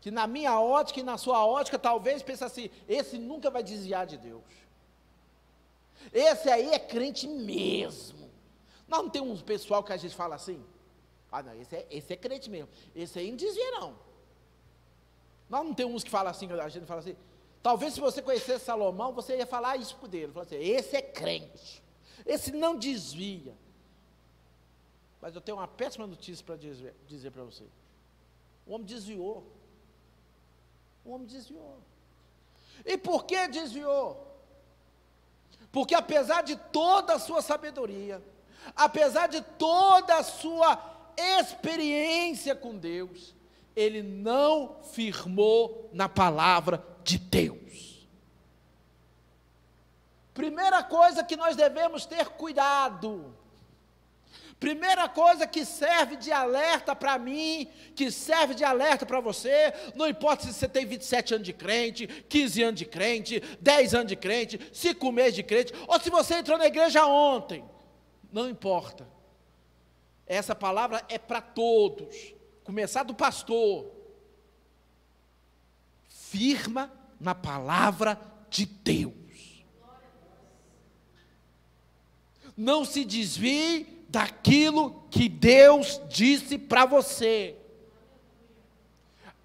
que 0.00 0.10
na 0.10 0.26
minha 0.26 0.58
ótica 0.58 1.00
e 1.00 1.04
na 1.04 1.18
sua 1.18 1.44
ótica 1.44 1.78
talvez 1.78 2.22
pensa 2.22 2.46
assim: 2.46 2.70
esse 2.88 3.18
nunca 3.18 3.50
vai 3.50 3.62
desviar 3.62 4.06
de 4.06 4.16
Deus. 4.16 4.42
Esse 6.12 6.48
aí 6.48 6.70
é 6.72 6.78
crente 6.78 7.28
mesmo. 7.28 8.15
Nós 8.86 9.02
não 9.02 9.10
temos 9.10 9.40
um 9.40 9.44
pessoal 9.44 9.82
que 9.82 9.92
a 9.92 9.96
gente 9.96 10.14
fala 10.14 10.34
assim? 10.34 10.64
Ah, 11.30 11.42
não, 11.42 11.54
esse 11.54 11.74
é, 11.74 11.86
esse 11.90 12.12
é 12.12 12.16
crente 12.16 12.48
mesmo. 12.48 12.68
Esse 12.94 13.18
aí 13.18 13.30
não 13.30 13.36
desvia, 13.36 13.70
não. 13.72 13.98
Nós 15.48 15.64
não 15.64 15.74
temos 15.74 15.94
uns 15.94 16.04
que 16.04 16.10
falam 16.10 16.30
assim, 16.30 16.50
a 16.52 16.68
gente 16.68 16.86
fala 16.86 17.00
assim. 17.00 17.16
Talvez 17.62 17.94
se 17.94 18.00
você 18.00 18.22
conhecesse 18.22 18.64
Salomão, 18.64 19.12
você 19.12 19.36
ia 19.36 19.46
falar 19.46 19.76
isso 19.76 19.96
por 19.96 20.08
dele. 20.08 20.32
Falar 20.32 20.46
assim, 20.46 20.56
esse 20.56 20.96
é 20.96 21.02
crente. 21.02 21.82
Esse 22.24 22.52
não 22.52 22.76
desvia. 22.76 23.54
Mas 25.20 25.34
eu 25.34 25.40
tenho 25.40 25.58
uma 25.58 25.66
péssima 25.66 26.06
notícia 26.06 26.44
para 26.44 26.56
dizer, 26.56 26.94
dizer 27.06 27.30
para 27.30 27.42
você. 27.42 27.64
O 28.64 28.72
homem 28.72 28.86
desviou. 28.86 29.44
O 31.04 31.10
homem 31.12 31.26
desviou. 31.26 31.78
E 32.84 32.96
por 32.96 33.24
que 33.24 33.48
desviou? 33.48 34.26
Porque 35.72 35.94
apesar 35.94 36.42
de 36.42 36.56
toda 36.56 37.14
a 37.14 37.18
sua 37.18 37.42
sabedoria, 37.42 38.22
apesar 38.74 39.28
de 39.28 39.40
toda 39.40 40.16
a 40.16 40.22
sua 40.22 40.78
experiência 41.16 42.54
com 42.54 42.76
Deus, 42.76 43.34
ele 43.74 44.02
não 44.02 44.76
firmou 44.92 45.90
na 45.92 46.08
palavra 46.08 46.82
de 47.04 47.18
Deus. 47.18 48.08
Primeira 50.32 50.82
coisa 50.82 51.24
que 51.24 51.36
nós 51.36 51.56
devemos 51.56 52.04
ter 52.04 52.26
cuidado. 52.28 53.34
Primeira 54.58 55.06
coisa 55.06 55.46
que 55.46 55.66
serve 55.66 56.16
de 56.16 56.32
alerta 56.32 56.96
para 56.96 57.18
mim, 57.18 57.68
que 57.94 58.10
serve 58.10 58.54
de 58.54 58.64
alerta 58.64 59.04
para 59.04 59.20
você, 59.20 59.72
não 59.94 60.08
importa 60.08 60.46
se 60.46 60.54
você 60.54 60.66
tem 60.66 60.86
27 60.86 61.34
anos 61.34 61.46
de 61.46 61.52
crente, 61.52 62.06
15 62.06 62.62
anos 62.62 62.78
de 62.78 62.86
crente, 62.86 63.42
10 63.60 63.94
anos 63.94 64.06
de 64.08 64.16
crente, 64.16 64.58
5 64.72 65.12
meses 65.12 65.34
de 65.34 65.42
crente, 65.42 65.74
ou 65.86 66.00
se 66.00 66.08
você 66.08 66.36
entrou 66.36 66.56
na 66.56 66.66
igreja 66.66 67.06
ontem. 67.06 67.62
Não 68.32 68.48
importa. 68.48 69.08
Essa 70.26 70.54
palavra 70.54 71.04
é 71.08 71.18
para 71.18 71.40
todos. 71.40 72.34
Começar 72.64 73.02
do 73.02 73.14
pastor. 73.14 73.90
Firma 76.08 76.92
na 77.20 77.34
palavra 77.34 78.20
de 78.50 78.66
Deus. 78.66 79.64
Não 82.56 82.84
se 82.84 83.04
desvie 83.04 84.04
daquilo 84.08 85.06
que 85.10 85.28
Deus 85.28 86.00
disse 86.08 86.58
para 86.58 86.86
você 86.86 87.56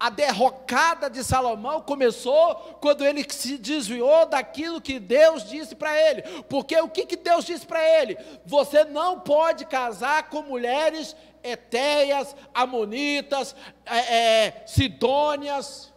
a 0.02 0.10
derrocada 0.10 1.08
de 1.08 1.22
Salomão 1.22 1.80
começou 1.80 2.56
quando 2.80 3.04
ele 3.04 3.24
se 3.30 3.56
desviou 3.56 4.26
daquilo 4.26 4.80
que 4.80 4.98
Deus 4.98 5.48
disse 5.48 5.76
para 5.76 5.96
ele. 5.96 6.22
Porque 6.48 6.76
o 6.80 6.88
que, 6.88 7.06
que 7.06 7.16
Deus 7.16 7.44
disse 7.44 7.64
para 7.64 7.80
ele? 7.80 8.18
Você 8.44 8.82
não 8.82 9.20
pode 9.20 9.64
casar 9.64 10.28
com 10.28 10.42
mulheres 10.42 11.14
etéias, 11.40 12.34
amonitas, 12.52 13.54
é, 13.86 14.46
é, 14.46 14.66
sidônias, 14.66 15.92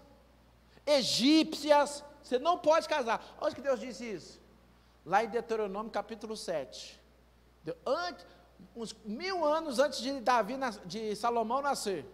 egípcias. 0.86 2.04
Você 2.22 2.38
não 2.38 2.60
pode 2.60 2.88
casar. 2.88 3.26
Onde 3.42 3.56
que 3.56 3.62
Deus 3.62 3.80
disse 3.80 4.06
isso? 4.06 4.40
Lá 5.04 5.24
em 5.24 5.30
Deuteronômio 5.30 5.92
capítulo 5.92 6.38
7. 6.38 7.02
Antes, 7.84 8.24
uns 8.76 8.96
mil 9.04 9.44
anos 9.44 9.80
antes 9.80 10.00
de 10.00 10.20
Davi, 10.20 10.54
de 10.86 11.16
Salomão 11.16 11.60
nascer. 11.60 12.06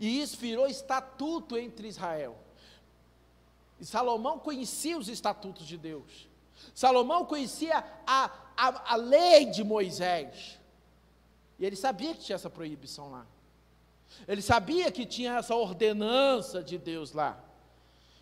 E 0.00 0.22
isso 0.22 0.38
virou 0.38 0.66
estatuto 0.66 1.58
entre 1.58 1.86
Israel. 1.86 2.36
E 3.78 3.84
Salomão 3.84 4.38
conhecia 4.38 4.98
os 4.98 5.08
estatutos 5.08 5.66
de 5.66 5.76
Deus. 5.76 6.26
Salomão 6.74 7.26
conhecia 7.26 7.84
a, 8.06 8.30
a, 8.56 8.94
a 8.94 8.96
lei 8.96 9.44
de 9.44 9.62
Moisés. 9.62 10.58
E 11.58 11.66
ele 11.66 11.76
sabia 11.76 12.14
que 12.14 12.20
tinha 12.20 12.36
essa 12.36 12.48
proibição 12.48 13.10
lá. 13.10 13.26
Ele 14.26 14.40
sabia 14.40 14.90
que 14.90 15.04
tinha 15.04 15.36
essa 15.36 15.54
ordenança 15.54 16.62
de 16.62 16.78
Deus 16.78 17.12
lá. 17.12 17.38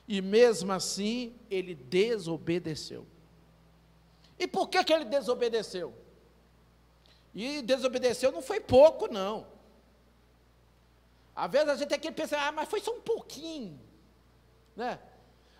E 0.07 0.21
mesmo 0.21 0.73
assim, 0.73 1.35
ele 1.49 1.77
desobedeceu. 1.77 3.07
E 4.37 4.49
por 4.49 4.69
que, 4.69 4.83
que 4.83 4.93
ele 4.93 5.05
desobedeceu? 5.05 5.95
E 7.33 7.63
desobedeceu 7.63 8.33
não 8.33 8.43
foi 8.43 8.59
pouco, 8.59 9.07
não. 9.07 9.58
Às 11.39 11.51
vezes 11.53 11.69
a 11.69 11.77
gente 11.77 11.89
tem 11.89 12.01
que 12.01 12.11
pensar, 12.11 12.49
ah, 12.49 12.51
mas 12.51 12.69
foi 12.69 12.81
só 12.81 12.91
um 12.91 13.01
pouquinho. 13.01 13.79
Né? 14.75 14.99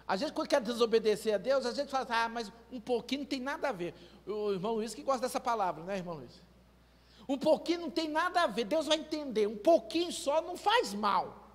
A 0.09 0.17
gente, 0.17 0.33
quando 0.33 0.49
quer 0.49 0.61
desobedecer 0.61 1.33
a 1.33 1.39
Deus, 1.39 1.65
a 1.65 1.73
gente 1.73 1.89
fala, 1.89 2.05
ah, 2.09 2.29
mas 2.29 2.53
um 2.73 2.81
pouquinho 2.81 3.21
não 3.21 3.29
tem 3.29 3.39
nada 3.39 3.69
a 3.69 3.73
ver. 3.73 3.95
O 4.27 4.51
irmão 4.51 4.75
Luiz 4.75 4.93
que 4.93 5.05
gosta 5.05 5.21
dessa 5.21 5.39
palavra, 5.39 5.85
né, 5.85 5.97
irmão 5.97 6.17
Luiz? 6.17 6.43
Um 7.29 7.39
pouquinho 7.39 7.83
não 7.83 7.91
tem 7.91 8.09
nada 8.09 8.43
a 8.43 8.47
ver, 8.49 8.65
Deus 8.65 8.87
vai 8.87 8.99
entender. 8.99 9.47
Um 9.47 9.57
pouquinho 9.57 10.11
só 10.11 10.43
não 10.43 10.57
faz 10.57 10.93
mal. 10.93 11.49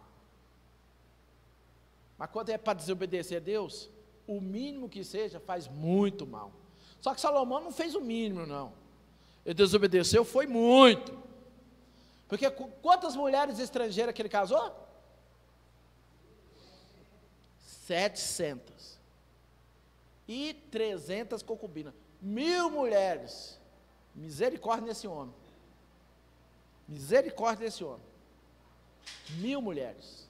Mas 2.17 2.29
quando 2.31 2.49
é 2.49 2.57
para 2.57 2.75
desobedecer 2.75 3.41
a 3.41 3.41
Deus, 3.41 3.89
o 4.25 4.39
mínimo 4.39 4.87
que 4.87 5.03
seja 5.03 5.37
faz 5.37 5.67
muito 5.67 6.25
mal. 6.25 6.53
Só 7.01 7.13
que 7.13 7.19
Salomão 7.19 7.59
não 7.59 7.73
fez 7.73 7.93
o 7.93 7.99
mínimo, 7.99 8.45
não. 8.45 8.71
Ele 9.45 9.53
desobedeceu, 9.53 10.23
foi 10.23 10.47
muito. 10.47 11.11
Porque 12.33 12.49
quantas 12.49 13.15
mulheres 13.15 13.59
estrangeiras 13.59 14.11
que 14.11 14.19
ele 14.19 14.27
casou? 14.27 14.75
700. 17.85 18.97
E 20.27 20.55
300 20.71 21.43
concubinas. 21.43 21.93
Mil 22.19 22.71
mulheres. 22.71 23.59
Misericórdia 24.15 24.87
nesse 24.87 25.07
homem. 25.07 25.35
Misericórdia 26.87 27.67
desse 27.67 27.83
homem. 27.83 28.07
Mil 29.35 29.61
mulheres. 29.61 30.27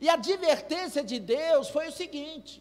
E 0.00 0.08
a 0.08 0.14
advertência 0.14 1.04
de 1.04 1.20
Deus 1.20 1.68
foi 1.68 1.86
o 1.86 1.92
seguinte: 1.92 2.60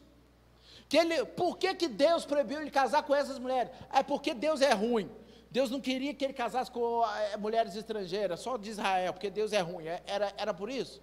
que 0.87 0.97
ele, 0.97 1.25
por 1.25 1.57
que, 1.57 1.73
que 1.73 1.87
Deus 1.87 2.27
proibiu 2.27 2.61
ele 2.61 2.69
casar 2.69 3.01
com 3.01 3.15
essas 3.15 3.39
mulheres? 3.39 3.71
É 3.91 4.03
porque 4.03 4.35
Deus 4.35 4.61
é 4.61 4.71
ruim. 4.71 5.09
Deus 5.53 5.69
não 5.69 5.79
queria 5.79 6.15
que 6.15 6.25
ele 6.25 6.33
casasse 6.33 6.71
com 6.71 7.05
é, 7.05 7.37
mulheres 7.37 7.75
estrangeiras, 7.75 8.39
só 8.39 8.57
de 8.57 8.71
Israel, 8.71 9.13
porque 9.13 9.29
Deus 9.29 9.53
é 9.53 9.59
ruim. 9.59 9.85
É, 9.85 10.01
era, 10.07 10.33
era 10.35 10.51
por 10.51 10.67
isso? 10.67 10.99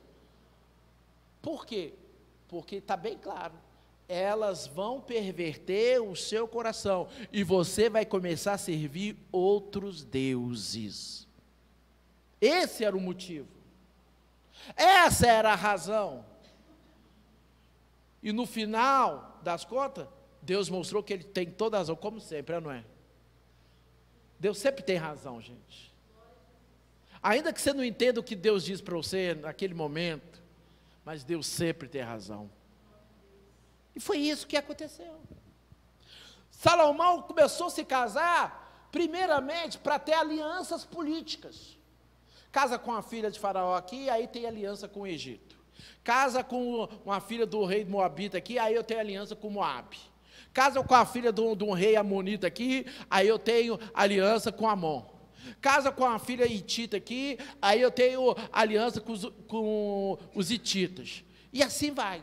Por 1.41 1.65
quê? 1.65 1.95
Porque 2.49 2.77
está 2.77 2.97
bem 2.97 3.17
claro. 3.17 3.55
Elas 4.09 4.67
vão 4.67 5.01
perverter 5.01 6.03
o 6.03 6.17
seu 6.17 6.49
coração 6.49 7.07
e 7.33 7.45
você 7.45 7.89
vai 7.89 8.05
começar 8.05 8.55
a 8.55 8.59
servir 8.59 9.17
outros 9.31 10.03
deuses. 10.03 11.29
Esse 12.41 12.85
era 12.85 12.97
o 12.97 13.01
motivo. 13.01 13.47
Essa 14.75 15.29
era 15.29 15.53
a 15.53 15.55
razão. 15.55 16.25
E 18.21 18.33
no 18.33 18.47
final 18.47 19.39
das 19.45 19.65
contas, 19.65 20.09
Deus 20.43 20.69
mostrou 20.69 21.05
que 21.05 21.13
ele 21.13 21.23
tem 21.23 21.49
toda 21.49 21.77
a 21.77 21.79
razão, 21.79 21.95
como 21.95 22.21
sempre, 22.21 22.59
não 22.59 22.73
é? 22.73 22.85
Deus 24.41 24.57
sempre 24.57 24.83
tem 24.83 24.97
razão, 24.97 25.39
gente. 25.39 25.95
Ainda 27.23 27.53
que 27.53 27.61
você 27.61 27.75
não 27.75 27.85
entenda 27.85 28.19
o 28.19 28.25
que 28.25 28.35
Deus 28.35 28.65
diz 28.65 28.81
para 28.81 28.97
você 28.97 29.35
naquele 29.35 29.75
momento, 29.75 30.43
mas 31.05 31.23
Deus 31.23 31.47
sempre 31.47 31.87
tem 31.87 32.01
razão. 32.01 32.51
E 33.95 34.01
foi 34.01 34.17
isso 34.17 34.47
que 34.47 34.57
aconteceu. 34.57 35.21
Salomão 36.51 37.21
começou 37.21 37.67
a 37.67 37.71
se 37.71 37.85
casar, 37.85 38.89
primeiramente, 38.91 39.79
para 39.79 39.99
ter 39.99 40.15
alianças 40.15 40.87
políticas. 40.87 41.79
Casa 42.51 42.79
com 42.79 42.93
a 42.93 43.03
filha 43.03 43.31
de 43.31 43.39
Faraó 43.39 43.77
aqui, 43.77 44.09
aí 44.09 44.27
tem 44.27 44.47
aliança 44.47 44.89
com 44.89 45.01
o 45.01 45.07
Egito. 45.07 45.59
Casa 46.03 46.43
com 46.43 46.89
uma 47.05 47.21
filha 47.21 47.45
do 47.45 47.65
rei 47.67 47.85
Moabita 47.85 48.39
aqui, 48.39 48.59
aí 48.59 48.75
eu 48.75 48.83
tenho 48.83 49.01
aliança 49.01 49.37
com 49.37 49.51
Moab. 49.51 49.99
Casa 50.53 50.83
com 50.83 50.95
a 50.95 51.07
filha 51.07 51.33
de 51.33 51.41
um, 51.41 51.55
de 51.55 51.65
um 51.65 51.73
rei 51.73 51.97
amonita 51.97 52.47
aqui, 52.47 52.87
aí 53.09 53.29
eu 53.29 53.39
tenho 53.39 53.79
aliança 53.95 54.51
com 54.51 54.69
Amon. 54.69 55.05
Casa 55.61 55.91
com 55.91 56.05
a 56.05 56.19
filha 56.19 56.47
hitita 56.47 56.97
aqui, 56.97 57.39
aí 57.61 57.81
eu 57.81 57.91
tenho 57.91 58.35
aliança 58.53 59.01
com 59.01 59.13
os, 59.13 59.25
com 59.47 60.19
os 60.35 60.51
hititas. 60.51 61.25
E 61.53 61.63
assim 61.63 61.93
vai. 61.93 62.23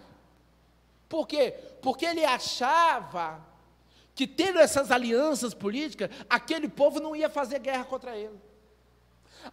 Por 1.08 1.28
quê? 1.28 1.54
Porque 1.82 2.06
ele 2.06 2.24
achava 2.24 3.46
que 4.14 4.28
tendo 4.28 4.60
essas 4.60 4.92
alianças 4.92 5.54
políticas, 5.54 6.10
aquele 6.30 6.68
povo 6.68 7.00
não 7.00 7.16
ia 7.16 7.30
fazer 7.30 7.60
guerra 7.60 7.86
contra 7.86 8.16
ele 8.18 8.48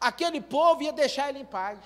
aquele 0.00 0.40
povo 0.40 0.82
ia 0.82 0.92
deixar 0.92 1.28
ele 1.28 1.40
em 1.40 1.44
paz. 1.44 1.78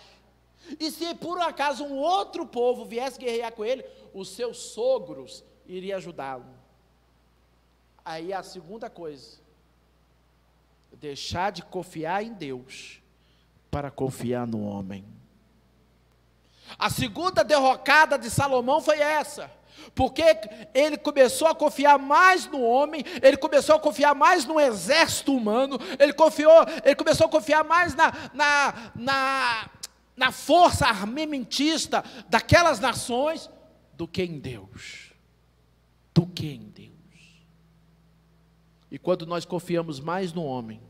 E 0.78 0.90
se 0.90 1.14
por 1.14 1.38
um 1.38 1.42
acaso 1.42 1.84
um 1.84 1.96
outro 1.96 2.46
povo 2.46 2.84
viesse 2.84 3.18
guerrear 3.18 3.52
com 3.52 3.64
ele, 3.64 3.84
os 4.12 4.30
seus 4.30 4.58
sogros 4.58 5.44
iriam 5.66 5.96
ajudá-lo. 5.96 6.46
Aí 8.08 8.32
a 8.32 8.42
segunda 8.42 8.88
coisa, 8.88 9.36
deixar 10.94 11.52
de 11.52 11.60
confiar 11.60 12.24
em 12.24 12.32
Deus 12.32 13.02
para 13.70 13.90
confiar 13.90 14.46
no 14.46 14.62
homem. 14.62 15.04
A 16.78 16.88
segunda 16.88 17.44
derrocada 17.44 18.18
de 18.18 18.30
Salomão 18.30 18.80
foi 18.80 18.98
essa. 18.98 19.50
Porque 19.94 20.22
ele 20.72 20.96
começou 20.96 21.48
a 21.48 21.54
confiar 21.54 21.98
mais 21.98 22.46
no 22.46 22.62
homem, 22.62 23.04
ele 23.22 23.36
começou 23.36 23.76
a 23.76 23.78
confiar 23.78 24.14
mais 24.14 24.46
no 24.46 24.58
exército 24.58 25.36
humano, 25.36 25.78
ele, 25.98 26.14
confiou, 26.14 26.64
ele 26.86 26.96
começou 26.96 27.26
a 27.26 27.30
confiar 27.30 27.62
mais 27.62 27.94
na, 27.94 28.10
na, 28.32 28.92
na, 28.94 29.70
na 30.16 30.32
força 30.32 30.86
armamentista 30.86 32.02
daquelas 32.30 32.80
nações 32.80 33.50
do 33.92 34.08
que 34.08 34.22
em 34.22 34.38
Deus. 34.38 35.12
Do 36.14 36.26
que 36.26 36.46
em 36.46 36.70
Deus. 36.70 36.97
E 38.90 38.98
quando 38.98 39.26
nós 39.26 39.44
confiamos 39.44 40.00
mais 40.00 40.32
no 40.32 40.44
homem, 40.44 40.80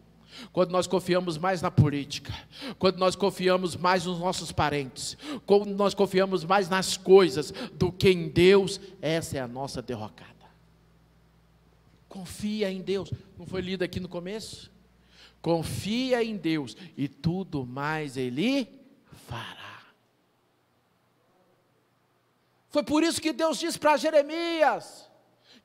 quando 0.52 0.70
nós 0.70 0.86
confiamos 0.86 1.36
mais 1.36 1.60
na 1.62 1.70
política, 1.70 2.32
quando 2.78 2.98
nós 2.98 3.16
confiamos 3.16 3.74
mais 3.76 4.04
nos 4.04 4.18
nossos 4.18 4.52
parentes, 4.52 5.16
quando 5.46 5.74
nós 5.74 5.94
confiamos 5.94 6.44
mais 6.44 6.68
nas 6.68 6.96
coisas 6.96 7.50
do 7.74 7.90
que 7.90 8.10
em 8.10 8.28
Deus, 8.28 8.80
essa 9.00 9.38
é 9.38 9.40
a 9.40 9.48
nossa 9.48 9.82
derrocada. 9.82 10.28
Confia 12.08 12.70
em 12.70 12.80
Deus, 12.80 13.12
não 13.36 13.46
foi 13.46 13.60
lido 13.60 13.82
aqui 13.82 14.00
no 14.00 14.08
começo? 14.08 14.70
Confia 15.42 16.22
em 16.22 16.36
Deus 16.36 16.76
e 16.96 17.08
tudo 17.08 17.64
mais 17.64 18.16
Ele 18.16 18.68
fará. 19.28 19.82
Foi 22.70 22.82
por 22.82 23.02
isso 23.02 23.20
que 23.20 23.32
Deus 23.32 23.58
disse 23.58 23.78
para 23.78 23.96
Jeremias: 23.96 25.07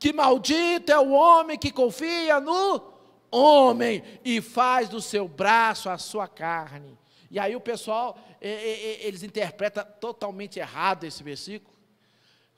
que 0.04 0.12
maldito 0.12 0.92
é 0.92 1.00
o 1.00 1.12
homem 1.12 1.58
que 1.58 1.72
confia 1.72 2.38
no 2.42 2.92
homem 3.32 4.04
e 4.22 4.42
faz 4.42 4.90
do 4.90 5.00
seu 5.00 5.30
braço 5.30 5.90
a 5.90 5.98
sua 5.98 6.28
carne. 6.28 7.00
E 7.32 7.40
aí 7.40 7.56
o 7.56 7.62
pessoal, 7.62 8.20
eles 8.42 9.24
interpretam 9.24 9.86
totalmente 10.02 10.60
errado 10.60 11.06
esse 11.06 11.24
versículo. 11.24 11.74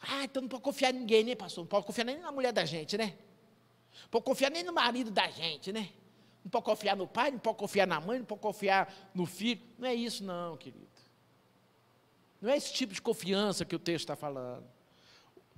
Ah, 0.01 0.23
então 0.23 0.41
não 0.41 0.49
pode 0.49 0.63
confiar 0.63 0.91
em 0.91 0.97
ninguém, 0.97 1.23
né, 1.23 1.35
pastor? 1.35 1.63
Não 1.63 1.69
pode 1.69 1.85
confiar 1.85 2.05
nem 2.05 2.17
na 2.17 2.31
mulher 2.31 2.51
da 2.51 2.65
gente, 2.65 2.97
né? 2.97 3.15
Não 4.01 4.09
pode 4.09 4.25
confiar 4.25 4.49
nem 4.49 4.63
no 4.63 4.73
marido 4.73 5.11
da 5.11 5.29
gente, 5.29 5.71
né? 5.71 5.89
Não 6.43 6.49
pode 6.49 6.65
confiar 6.65 6.95
no 6.95 7.07
pai, 7.07 7.29
não 7.29 7.37
pode 7.37 7.59
confiar 7.59 7.85
na 7.85 8.01
mãe, 8.01 8.17
não 8.17 8.25
pode 8.25 8.41
confiar 8.41 8.91
no 9.13 9.27
filho. 9.27 9.61
Não 9.77 9.87
é 9.87 9.93
isso, 9.93 10.23
não, 10.23 10.57
querido. 10.57 10.87
Não 12.41 12.49
é 12.49 12.57
esse 12.57 12.73
tipo 12.73 12.91
de 12.91 13.03
confiança 13.03 13.63
que 13.63 13.75
o 13.75 13.79
texto 13.79 14.05
está 14.05 14.15
falando. 14.15 14.65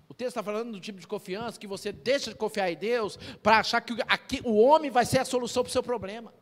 O 0.09 0.13
texto 0.13 0.29
está 0.29 0.43
falando 0.43 0.71
do 0.71 0.79
tipo 0.79 0.99
de 0.99 1.07
confiança 1.07 1.59
que 1.59 1.67
você 1.67 1.91
deixa 1.91 2.29
de 2.29 2.35
confiar 2.35 2.71
em 2.71 2.77
Deus 2.77 3.17
para 3.43 3.59
achar 3.59 3.81
que 3.81 3.93
aqui, 4.07 4.41
o 4.43 4.57
homem 4.57 4.89
vai 4.89 5.05
ser 5.05 5.19
a 5.19 5.25
solução 5.25 5.63
para 5.63 5.69
o 5.69 5.73
seu 5.73 5.83
problema. 5.83 6.33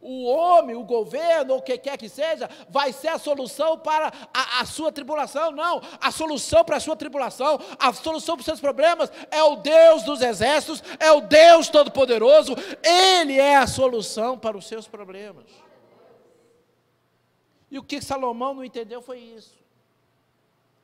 O 0.00 0.24
homem, 0.24 0.74
o 0.74 0.82
governo, 0.82 1.52
ou 1.54 1.58
o 1.60 1.62
que 1.62 1.76
quer 1.78 1.96
que 1.96 2.08
seja, 2.08 2.48
vai 2.68 2.92
ser 2.92 3.08
a 3.08 3.18
solução 3.18 3.78
para 3.78 4.12
a, 4.32 4.60
a 4.60 4.64
sua 4.64 4.90
tribulação. 4.90 5.52
Não, 5.52 5.80
a 6.00 6.10
solução 6.10 6.64
para 6.64 6.78
a 6.78 6.80
sua 6.80 6.96
tribulação, 6.96 7.60
a 7.78 7.92
solução 7.92 8.34
para 8.34 8.40
os 8.40 8.46
seus 8.46 8.60
problemas 8.60 9.12
é 9.30 9.42
o 9.42 9.56
Deus 9.56 10.02
dos 10.02 10.20
exércitos, 10.20 10.82
é 10.98 11.12
o 11.12 11.20
Deus 11.20 11.68
Todo-Poderoso. 11.68 12.54
Ele 12.82 13.38
é 13.38 13.56
a 13.56 13.66
solução 13.66 14.38
para 14.38 14.56
os 14.56 14.66
seus 14.66 14.88
problemas. 14.88 15.44
E 17.70 17.78
o 17.78 17.82
que 17.82 18.00
Salomão 18.00 18.54
não 18.54 18.64
entendeu 18.64 19.00
foi 19.02 19.18
isso. 19.18 19.62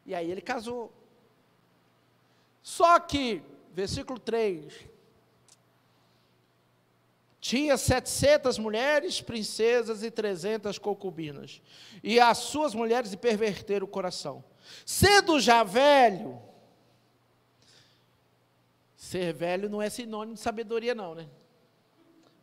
E 0.05 0.14
aí 0.14 0.31
ele 0.31 0.40
casou. 0.40 1.00
Só 2.62 2.99
que, 3.01 3.42
versículo 3.73 4.18
3, 4.18 4.73
tinha 7.40 7.77
700 7.77 8.59
mulheres, 8.59 9.23
princesas 9.23 10.03
e 10.03 10.11
300 10.11 10.79
concubinas, 10.79 11.62
e 12.03 12.20
as 12.20 12.38
suas 12.38 12.75
mulheres 12.75 13.12
lhe 13.12 13.16
perverteram 13.16 13.87
o 13.87 13.88
coração. 13.88 14.44
Sendo 14.85 15.40
já 15.40 15.64
velho, 15.64 16.40
ser 18.94 19.33
velho 19.33 19.68
não 19.70 19.81
é 19.81 19.88
sinônimo 19.88 20.35
de 20.35 20.40
sabedoria, 20.40 20.94
não, 20.94 21.14
né? 21.14 21.29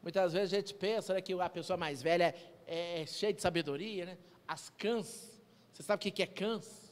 Muitas 0.01 0.33
vezes 0.33 0.53
a 0.53 0.55
gente 0.57 0.73
pensa 0.73 1.13
né, 1.13 1.21
que 1.21 1.33
a 1.33 1.49
pessoa 1.49 1.77
mais 1.77 2.01
velha 2.01 2.33
é, 2.65 3.01
é 3.01 3.05
cheia 3.05 3.33
de 3.33 3.41
sabedoria, 3.41 4.05
né? 4.05 4.17
As 4.47 4.69
cãs, 4.71 5.39
você 5.71 5.83
sabe 5.83 6.09
o 6.09 6.11
que 6.11 6.23
é 6.23 6.25
cãs? 6.25 6.91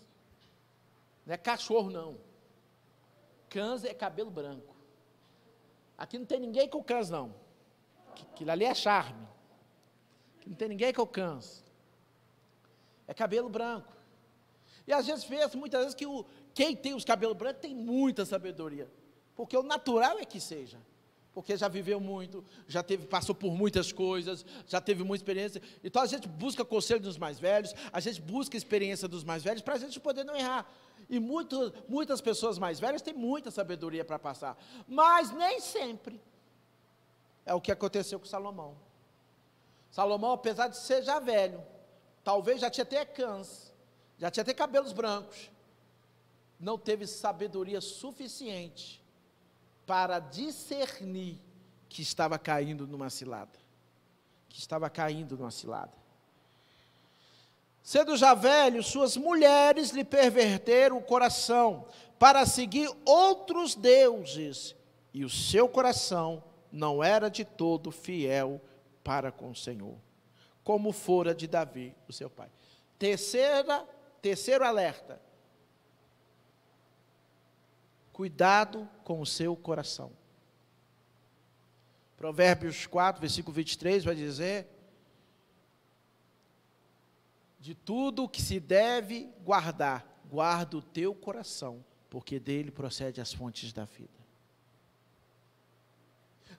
Não 1.26 1.34
é 1.34 1.38
cachorro, 1.38 1.90
não. 1.90 2.18
Cães 3.56 3.86
é 3.86 3.94
cabelo 3.94 4.30
branco. 4.30 4.76
Aqui 5.98 6.20
não 6.20 6.26
tem 6.26 6.42
ninguém 6.42 6.68
com 6.68 6.84
cães, 6.84 7.10
não. 7.10 7.34
Aquilo 8.12 8.52
ali 8.52 8.66
é 8.66 8.76
charme. 8.76 9.26
Aqui 10.38 10.50
não 10.50 10.58
tem 10.58 10.68
ninguém 10.68 10.94
com 10.94 11.08
cães. 11.08 11.64
É 13.08 13.14
cabelo 13.14 13.48
branco. 13.48 13.94
E 14.86 14.92
às 14.92 15.08
vezes 15.08 15.24
pensa 15.24 15.58
muitas 15.58 15.80
vezes 15.80 15.96
que 15.96 16.06
o, 16.06 16.26
quem 16.54 16.76
tem 16.76 16.94
os 16.94 17.06
cabelos 17.06 17.38
brancos 17.38 17.62
tem 17.62 17.74
muita 17.74 18.26
sabedoria. 18.26 18.90
Porque 19.38 19.56
o 19.56 19.64
natural 19.64 20.20
é 20.20 20.26
que 20.26 20.42
seja. 20.42 20.78
porque 21.36 21.58
já 21.58 21.68
viveu 21.68 22.00
muito, 22.00 22.44
já 22.66 22.82
teve, 22.82 23.06
passou 23.08 23.36
por 23.36 23.54
muitas 23.54 23.92
coisas, 23.92 24.46
já 24.66 24.80
teve 24.80 25.04
muita 25.04 25.22
experiência. 25.22 25.62
Então 25.84 26.02
a 26.02 26.06
gente 26.06 26.30
busca 26.30 26.64
conselho 26.64 27.02
dos 27.02 27.18
mais 27.18 27.38
velhos, 27.38 27.74
a 27.92 28.00
gente 28.00 28.22
busca 28.22 28.56
experiência 28.56 29.06
dos 29.06 29.24
mais 29.24 29.44
velhos 29.44 29.62
para 29.62 29.76
a 29.76 29.78
gente 29.78 30.00
poder 30.00 30.24
não 30.24 30.34
errar. 30.34 30.66
E 31.10 31.20
muito, 31.20 31.74
muitas 31.88 32.20
pessoas 32.22 32.58
mais 32.58 32.80
velhas 32.80 33.02
têm 33.02 33.14
muita 33.14 33.52
sabedoria 33.52 34.04
para 34.04 34.18
passar, 34.18 34.58
mas 34.88 35.32
nem 35.32 35.60
sempre. 35.60 36.20
É 37.46 37.54
o 37.54 37.62
que 37.62 37.72
aconteceu 37.72 38.20
com 38.20 38.26
Salomão. 38.26 38.76
Salomão, 39.92 40.34
apesar 40.34 40.68
de 40.68 40.78
ser 40.78 41.04
já 41.04 41.20
velho, 41.20 41.64
talvez 42.24 42.60
já 42.60 42.70
tinha 42.70 42.84
até 42.84 43.06
câncer, 43.06 43.72
já 44.18 44.32
tinha 44.32 44.42
até 44.42 44.54
cabelos 44.54 44.92
brancos, 44.92 45.52
não 46.60 46.78
teve 46.78 47.06
sabedoria 47.06 47.80
suficiente 47.80 49.04
para 49.86 50.20
discernir 50.20 51.40
que 51.88 52.02
estava 52.02 52.40
caindo 52.40 52.88
numa 52.88 53.10
cilada. 53.10 53.58
Que 54.50 54.60
estava 54.60 54.90
caindo 54.90 55.38
numa 55.38 55.52
cilada. 55.52 56.05
Sendo 57.86 58.18
já 58.18 58.34
velho, 58.34 58.82
suas 58.82 59.16
mulheres 59.16 59.92
lhe 59.92 60.04
perverteram 60.04 60.98
o 60.98 61.04
coração 61.04 61.86
para 62.18 62.44
seguir 62.44 62.90
outros 63.06 63.76
deuses, 63.76 64.76
e 65.14 65.24
o 65.24 65.30
seu 65.30 65.70
coração 65.70 66.44
não 66.72 67.04
era 67.04 67.30
de 67.30 67.46
todo 67.46 67.92
fiel 67.92 68.60
para 69.04 69.32
com 69.32 69.52
o 69.52 69.56
Senhor, 69.56 69.96
como 70.64 70.92
fora 70.92 71.36
de 71.36 71.46
Davi, 71.46 71.96
o 72.08 72.12
seu 72.12 72.28
pai. 72.28 72.50
Terceira, 72.98 73.88
terceiro 74.20 74.66
alerta: 74.66 75.22
Cuidado 78.12 78.90
com 79.04 79.22
o 79.22 79.28
seu 79.28 79.56
coração. 79.56 80.12
Provérbios 82.18 82.88
4, 82.88 83.22
versículo 83.22 83.54
23 83.54 84.04
vai 84.04 84.16
dizer: 84.16 84.75
De 87.66 87.74
tudo 87.74 88.26
o 88.26 88.30
que 88.30 88.44
se 88.44 88.60
deve 88.60 89.28
guardar, 89.44 90.06
guarda 90.30 90.78
o 90.78 90.84
teu 90.84 91.16
coração, 91.16 91.84
porque 92.12 92.40
dele 92.40 92.70
procede 92.70 93.20
as 93.20 93.34
fontes 93.34 93.74
da 93.74 93.86
vida. 93.86 94.24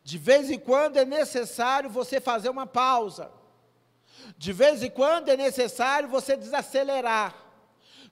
De 0.03 0.19
vez 0.19 0.51
em 0.51 0.59
quando 0.59 0.97
é 0.97 1.05
necessário 1.05 1.89
você 1.89 2.21
fazer 2.21 2.49
uma 2.49 2.67
pausa. 2.67 3.31
De 4.37 4.53
vez 4.53 4.83
em 4.83 4.91
quando 4.91 5.29
é 5.29 5.37
necessário 5.37 6.09
você 6.09 6.37
desacelerar. 6.37 7.37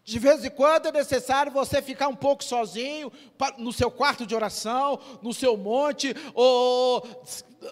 De 0.05 0.19
vez 0.21 0.45
em 0.45 0.51
quando 0.51 0.87
é 0.87 0.93
necessário 0.93 1.51
você 1.51 1.83
ficar 1.83 2.07
um 2.07 2.15
pouco 2.15 2.45
sozinho, 2.45 3.11
no 3.59 3.73
seu 3.73 3.91
quarto 3.91 4.25
de 4.25 4.37
oração, 4.37 5.01
no 5.21 5.35
seu 5.35 5.57
monte, 5.57 6.15
ou 6.33 7.25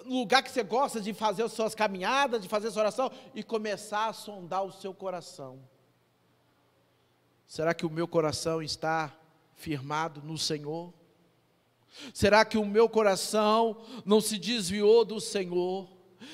lugar 0.05 0.42
que 0.42 0.50
você 0.50 0.62
gosta 0.62 1.00
de 1.00 1.12
fazer 1.12 1.42
as 1.42 1.52
suas 1.52 1.74
caminhadas, 1.74 2.42
de 2.42 2.48
fazer 2.48 2.70
sua 2.70 2.83
oração, 2.83 3.11
e 3.35 3.42
começar 3.42 4.09
a 4.09 4.12
sondar 4.12 4.64
o 4.64 4.72
seu 4.72 4.94
coração. 4.94 5.61
Será 7.46 7.74
que 7.74 7.85
o 7.85 7.90
meu 7.90 8.09
coração 8.09 8.62
está 8.62 9.14
firmado 9.55 10.22
no 10.22 10.38
Senhor? 10.38 10.92
Será 12.14 12.44
que 12.44 12.57
o 12.57 12.64
meu 12.64 12.88
coração 12.88 13.76
não 14.05 14.20
se 14.20 14.38
desviou 14.38 15.05
do 15.05 15.20
Senhor? 15.20 15.88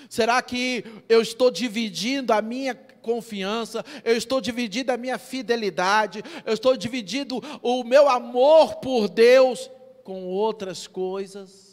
Será 0.08 0.40
que 0.40 0.84
eu 1.08 1.20
estou 1.20 1.50
dividindo 1.50 2.32
a 2.32 2.40
minha 2.40 2.74
confiança, 2.74 3.84
eu 4.04 4.16
estou 4.16 4.40
dividindo 4.40 4.92
a 4.92 4.96
minha 4.96 5.18
fidelidade, 5.18 6.22
eu 6.44 6.54
estou 6.54 6.76
dividindo 6.76 7.42
o 7.62 7.82
meu 7.82 8.08
amor 8.08 8.76
por 8.76 9.08
Deus 9.08 9.70
com 10.04 10.26
outras 10.26 10.86
coisas? 10.86 11.67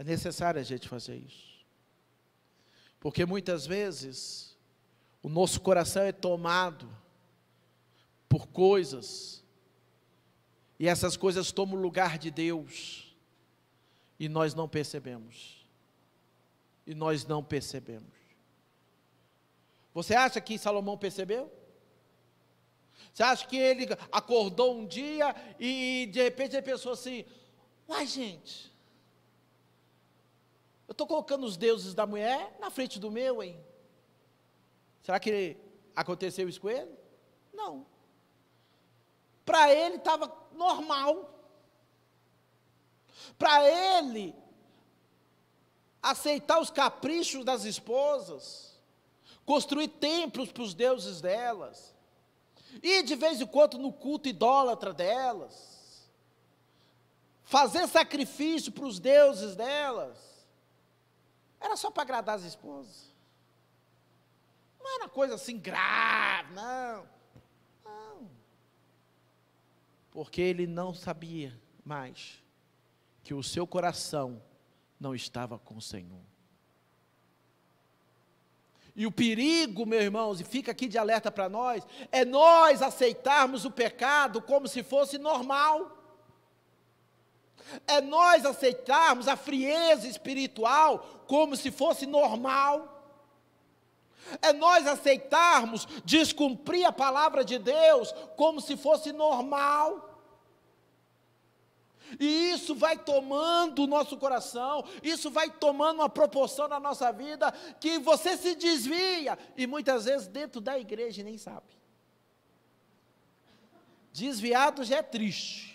É 0.00 0.04
necessário 0.04 0.58
a 0.58 0.64
gente 0.64 0.88
fazer 0.88 1.16
isso. 1.16 1.60
Porque 2.98 3.26
muitas 3.26 3.66
vezes 3.66 4.56
o 5.22 5.28
nosso 5.28 5.60
coração 5.60 6.02
é 6.04 6.10
tomado 6.10 6.88
por 8.26 8.46
coisas, 8.46 9.44
e 10.78 10.88
essas 10.88 11.18
coisas 11.18 11.52
tomam 11.52 11.76
o 11.76 11.82
lugar 11.82 12.16
de 12.16 12.30
Deus, 12.30 13.14
e 14.18 14.26
nós 14.26 14.54
não 14.54 14.66
percebemos 14.66 15.60
e 16.86 16.94
nós 16.94 17.26
não 17.26 17.44
percebemos. 17.44 18.18
Você 19.92 20.14
acha 20.14 20.40
que 20.40 20.58
Salomão 20.58 20.96
percebeu? 20.96 21.52
Você 23.12 23.22
acha 23.22 23.46
que 23.46 23.56
ele 23.56 23.86
acordou 24.10 24.76
um 24.76 24.86
dia 24.86 25.36
e 25.58 26.08
de 26.10 26.22
repente 26.22 26.56
ele 26.56 26.62
pensou 26.62 26.92
assim: 26.92 27.24
uai, 27.88 28.06
gente, 28.06 28.69
eu 30.90 30.92
estou 30.92 31.06
colocando 31.06 31.46
os 31.46 31.56
deuses 31.56 31.94
da 31.94 32.04
mulher 32.04 32.56
na 32.58 32.68
frente 32.68 32.98
do 32.98 33.12
meu, 33.12 33.40
hein? 33.40 33.64
Será 35.00 35.20
que 35.20 35.56
aconteceu 35.94 36.48
isso 36.48 36.60
com 36.60 36.68
ele? 36.68 36.90
Não. 37.54 37.86
Para 39.44 39.72
ele 39.72 39.98
estava 39.98 40.36
normal. 40.50 41.32
Para 43.38 43.70
ele, 43.70 44.34
aceitar 46.02 46.58
os 46.58 46.70
caprichos 46.70 47.44
das 47.44 47.62
esposas, 47.64 48.76
construir 49.46 49.86
templos 49.86 50.50
para 50.50 50.64
os 50.64 50.74
deuses 50.74 51.20
delas, 51.20 51.94
ir 52.82 53.04
de 53.04 53.14
vez 53.14 53.40
em 53.40 53.46
quando 53.46 53.78
no 53.78 53.92
culto 53.92 54.28
idólatra 54.28 54.92
delas, 54.92 56.10
fazer 57.44 57.86
sacrifício 57.86 58.72
para 58.72 58.86
os 58.86 58.98
deuses 58.98 59.54
delas, 59.54 60.29
era 61.60 61.76
só 61.76 61.90
para 61.90 62.02
agradar 62.02 62.36
as 62.36 62.44
esposas. 62.44 63.14
Não 64.80 64.94
era 64.96 65.08
coisa 65.08 65.34
assim 65.34 65.58
grave, 65.58 66.54
não. 66.54 67.06
Não. 67.84 68.30
Porque 70.10 70.40
ele 70.40 70.66
não 70.66 70.94
sabia 70.94 71.56
mais 71.84 72.42
que 73.22 73.34
o 73.34 73.42
seu 73.42 73.66
coração 73.66 74.42
não 74.98 75.14
estava 75.14 75.58
com 75.58 75.76
o 75.76 75.82
Senhor. 75.82 76.22
E 78.96 79.06
o 79.06 79.12
perigo, 79.12 79.86
meus 79.86 80.02
irmãos, 80.02 80.40
e 80.40 80.44
fica 80.44 80.72
aqui 80.72 80.88
de 80.88 80.98
alerta 80.98 81.30
para 81.30 81.48
nós, 81.48 81.86
é 82.10 82.24
nós 82.24 82.82
aceitarmos 82.82 83.64
o 83.64 83.70
pecado 83.70 84.42
como 84.42 84.66
se 84.66 84.82
fosse 84.82 85.16
normal. 85.16 85.99
É 87.86 88.00
nós 88.00 88.44
aceitarmos 88.44 89.28
a 89.28 89.36
frieza 89.36 90.06
espiritual 90.06 91.24
como 91.26 91.56
se 91.56 91.70
fosse 91.70 92.06
normal. 92.06 93.00
É 94.42 94.52
nós 94.52 94.86
aceitarmos 94.86 95.86
descumprir 96.04 96.86
a 96.86 96.92
palavra 96.92 97.44
de 97.44 97.58
Deus 97.58 98.12
como 98.36 98.60
se 98.60 98.76
fosse 98.76 99.12
normal. 99.12 100.08
E 102.18 102.50
isso 102.50 102.74
vai 102.74 102.96
tomando 102.96 103.84
o 103.84 103.86
nosso 103.86 104.16
coração, 104.16 104.84
isso 105.02 105.30
vai 105.30 105.48
tomando 105.48 106.00
uma 106.00 106.08
proporção 106.08 106.66
na 106.66 106.80
nossa 106.80 107.12
vida 107.12 107.52
que 107.80 107.98
você 107.98 108.36
se 108.36 108.54
desvia 108.56 109.38
e 109.56 109.66
muitas 109.66 110.06
vezes 110.06 110.26
dentro 110.26 110.60
da 110.60 110.78
igreja 110.78 111.22
nem 111.22 111.38
sabe. 111.38 111.78
Desviado 114.12 114.82
já 114.82 114.96
é 114.96 115.02
triste. 115.02 115.69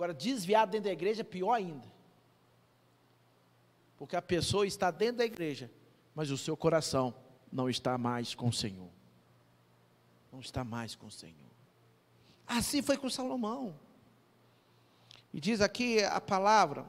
Agora, 0.00 0.14
desviado 0.14 0.72
dentro 0.72 0.86
da 0.86 0.92
igreja 0.92 1.20
é 1.20 1.24
pior 1.24 1.52
ainda. 1.52 1.86
Porque 3.98 4.16
a 4.16 4.22
pessoa 4.22 4.66
está 4.66 4.90
dentro 4.90 5.18
da 5.18 5.26
igreja, 5.26 5.70
mas 6.14 6.30
o 6.30 6.38
seu 6.38 6.56
coração 6.56 7.14
não 7.52 7.68
está 7.68 7.98
mais 7.98 8.34
com 8.34 8.48
o 8.48 8.52
Senhor. 8.52 8.88
Não 10.32 10.40
está 10.40 10.64
mais 10.64 10.94
com 10.94 11.08
o 11.08 11.10
Senhor. 11.10 11.50
Assim 12.46 12.80
foi 12.80 12.96
com 12.96 13.10
Salomão. 13.10 13.78
E 15.34 15.38
diz 15.38 15.60
aqui 15.60 16.02
a 16.02 16.18
palavra 16.18 16.88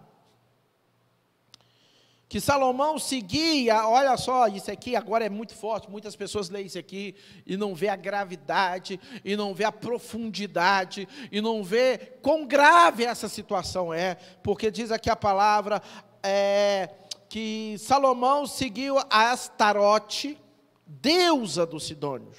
que 2.32 2.40
Salomão 2.40 2.98
seguia, 2.98 3.86
olha 3.86 4.16
só, 4.16 4.48
isso 4.48 4.72
aqui 4.72 4.96
agora 4.96 5.26
é 5.26 5.30
muito 5.30 5.54
forte, 5.54 5.92
muitas 5.92 6.16
pessoas 6.16 6.50
leem 6.50 6.66
isso 6.66 6.80
aqui 6.80 7.14
e 7.46 7.58
não 7.58 7.76
vê 7.76 7.90
a 7.90 7.96
gravidade, 7.98 8.98
e 9.26 9.36
não 9.36 9.54
vê 9.54 9.66
a 9.66 9.72
profundidade, 9.72 11.10
e 11.30 11.42
não 11.42 11.62
vê 11.62 11.98
quão 12.22 12.46
grave 12.48 13.04
essa 13.04 13.28
situação 13.28 13.94
é, 13.94 14.16
porque 14.42 14.72
diz 14.72 14.94
aqui 14.94 15.10
a 15.10 15.16
palavra 15.18 15.82
é, 16.24 16.92
que 17.28 17.76
Salomão 17.78 18.48
seguiu 18.48 18.98
a 18.98 19.32
Astarote, 19.32 20.40
deusa 20.88 21.66
dos 21.66 21.86
Sidônios, 21.86 22.38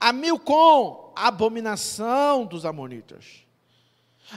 a 0.00 0.14
Milcom, 0.14 1.12
abominação 1.14 2.46
dos 2.46 2.64
Amonitas, 2.64 3.43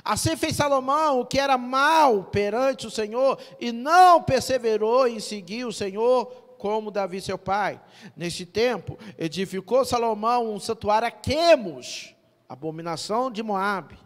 Assim 0.04 0.36
fez 0.36 0.56
Salomão, 0.56 1.20
o 1.20 1.26
que 1.26 1.40
era 1.40 1.58
mal 1.58 2.26
perante 2.26 2.88
o 2.88 2.92
Senhor, 2.92 3.40
e 3.60 3.72
não 3.72 4.22
perseverou 4.22 5.08
em 5.08 5.20
seguir 5.20 5.66
o 5.66 5.74
Senhor 5.74 6.26
como 6.58 6.92
Davi 6.92 7.22
seu 7.22 7.38
pai. 7.38 7.80
Neste 8.16 8.46
tempo, 8.46 8.98
edificou 9.18 9.86
Salomão 9.86 10.54
um 10.54 10.60
santuário 10.60 11.08
a 11.08 11.12
Quemos, 11.12 12.16
abominação 12.50 13.30
de 13.30 13.44
Moabe. 13.44 13.98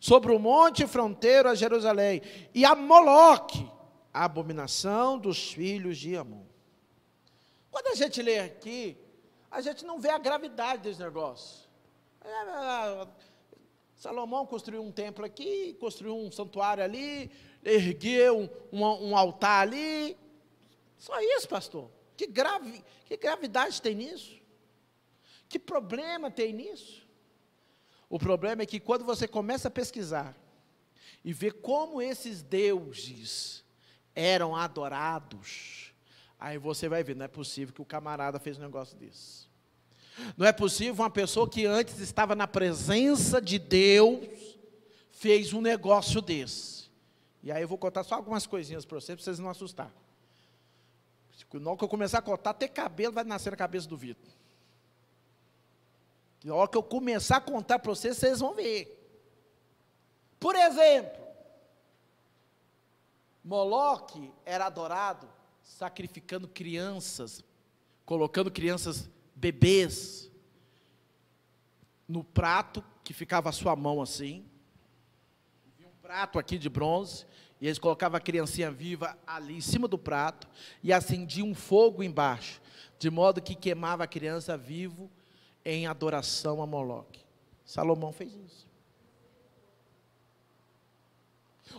sobre 0.00 0.32
o 0.32 0.38
monte 0.38 0.86
fronteiro 0.86 1.48
a 1.48 1.54
Jerusalém, 1.54 2.22
e 2.54 2.64
a 2.64 2.74
Moloque, 2.74 3.68
a 4.12 4.24
abominação 4.24 5.18
dos 5.18 5.52
filhos 5.52 5.98
de 5.98 6.16
Amon. 6.16 6.44
Quando 7.70 7.88
a 7.88 7.94
gente 7.94 8.22
lê 8.22 8.38
aqui, 8.38 8.96
a 9.50 9.60
gente 9.60 9.84
não 9.84 9.98
vê 9.98 10.10
a 10.10 10.18
gravidade 10.18 10.82
desse 10.82 11.00
negócio. 11.00 11.68
Salomão 13.98 14.46
construiu 14.46 14.80
um 14.80 14.92
templo 14.92 15.24
aqui, 15.24 15.74
construiu 15.74 16.16
um 16.16 16.30
santuário 16.30 16.84
ali, 16.84 17.32
ergueu 17.64 18.38
um, 18.38 18.48
um, 18.84 19.10
um 19.10 19.16
altar 19.16 19.62
ali. 19.62 20.16
Só 20.96 21.20
isso, 21.20 21.48
pastor. 21.48 21.90
Que, 22.16 22.28
grave, 22.28 22.84
que 23.06 23.16
gravidade 23.16 23.82
tem 23.82 23.96
nisso? 23.96 24.40
Que 25.48 25.58
problema 25.58 26.30
tem 26.30 26.52
nisso? 26.52 27.08
O 28.08 28.20
problema 28.20 28.62
é 28.62 28.66
que 28.66 28.78
quando 28.78 29.04
você 29.04 29.26
começa 29.26 29.66
a 29.66 29.70
pesquisar 29.70 30.36
e 31.24 31.32
ver 31.32 31.54
como 31.54 32.00
esses 32.00 32.40
deuses 32.40 33.64
eram 34.14 34.54
adorados, 34.54 35.92
aí 36.38 36.56
você 36.56 36.88
vai 36.88 37.02
ver, 37.02 37.16
não 37.16 37.24
é 37.24 37.28
possível 37.28 37.74
que 37.74 37.82
o 37.82 37.84
camarada 37.84 38.38
fez 38.38 38.58
um 38.58 38.62
negócio 38.62 38.96
desse. 38.96 39.47
Não 40.36 40.46
é 40.46 40.52
possível 40.52 40.94
uma 40.94 41.10
pessoa 41.10 41.48
que 41.48 41.66
antes 41.66 41.98
estava 41.98 42.34
na 42.34 42.46
presença 42.46 43.40
de 43.40 43.58
Deus 43.58 44.26
fez 45.10 45.52
um 45.52 45.60
negócio 45.60 46.20
desse. 46.20 46.90
E 47.42 47.50
aí 47.50 47.62
eu 47.62 47.68
vou 47.68 47.78
contar 47.78 48.04
só 48.04 48.14
algumas 48.14 48.46
coisinhas 48.46 48.84
para 48.84 49.00
vocês, 49.00 49.16
para 49.16 49.24
vocês 49.24 49.38
não 49.38 49.50
assustar. 49.50 49.92
Na 51.54 51.70
hora 51.70 51.78
que 51.78 51.84
eu 51.84 51.88
começar 51.88 52.18
a 52.18 52.22
contar, 52.22 52.50
até 52.50 52.68
cabelo 52.68 53.14
vai 53.14 53.24
nascer 53.24 53.50
na 53.50 53.56
cabeça 53.56 53.88
do 53.88 53.96
Vitor. 53.96 54.30
Na 56.44 56.54
hora 56.54 56.68
que 56.68 56.76
eu 56.76 56.82
começar 56.82 57.38
a 57.38 57.40
contar 57.40 57.78
para 57.78 57.90
vocês, 57.90 58.16
vocês 58.16 58.40
vão 58.40 58.54
ver. 58.54 58.94
Por 60.38 60.54
exemplo, 60.54 61.26
Moloque 63.42 64.32
era 64.44 64.66
adorado 64.66 65.28
sacrificando 65.62 66.46
crianças, 66.46 67.42
colocando 68.04 68.50
crianças 68.50 69.08
bebês 69.38 70.30
no 72.08 72.24
prato 72.24 72.84
que 73.04 73.12
ficava 73.12 73.48
a 73.48 73.52
sua 73.52 73.76
mão 73.76 74.02
assim. 74.02 74.44
Um 75.80 76.02
prato 76.02 76.38
aqui 76.38 76.58
de 76.58 76.68
bronze, 76.68 77.24
e 77.60 77.66
eles 77.66 77.78
colocavam 77.78 78.16
a 78.16 78.20
criancinha 78.20 78.70
viva 78.70 79.16
ali 79.26 79.56
em 79.56 79.60
cima 79.60 79.86
do 79.86 79.98
prato 79.98 80.48
e 80.82 80.92
acendiam 80.92 81.48
um 81.48 81.54
fogo 81.54 82.02
embaixo, 82.02 82.60
de 82.98 83.10
modo 83.10 83.42
que 83.42 83.54
queimava 83.54 84.04
a 84.04 84.08
criança 84.08 84.56
vivo 84.56 85.10
em 85.64 85.86
adoração 85.86 86.60
a 86.60 86.66
Moloque. 86.66 87.24
Salomão 87.64 88.12
fez 88.12 88.34
isso. 88.34 88.66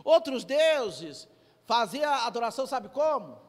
Outros 0.03 0.45
deuses 0.45 1.27
faziam 1.65 2.13
adoração, 2.13 2.65
sabe 2.65 2.89
como? 2.89 3.41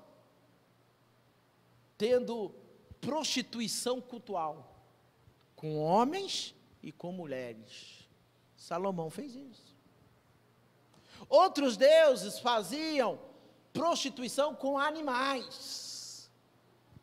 Tendo 1.98 2.54
prostituição 3.00 4.00
cultual 4.00 4.70
com 5.56 5.78
homens 5.78 6.54
e 6.82 6.92
com 6.92 7.12
mulheres. 7.12 8.08
Salomão 8.56 9.10
fez 9.10 9.34
isso. 9.34 9.76
Outros 11.28 11.76
deuses 11.76 12.38
faziam 12.38 13.20
prostituição 13.72 14.54
com 14.54 14.78
animais. 14.78 16.30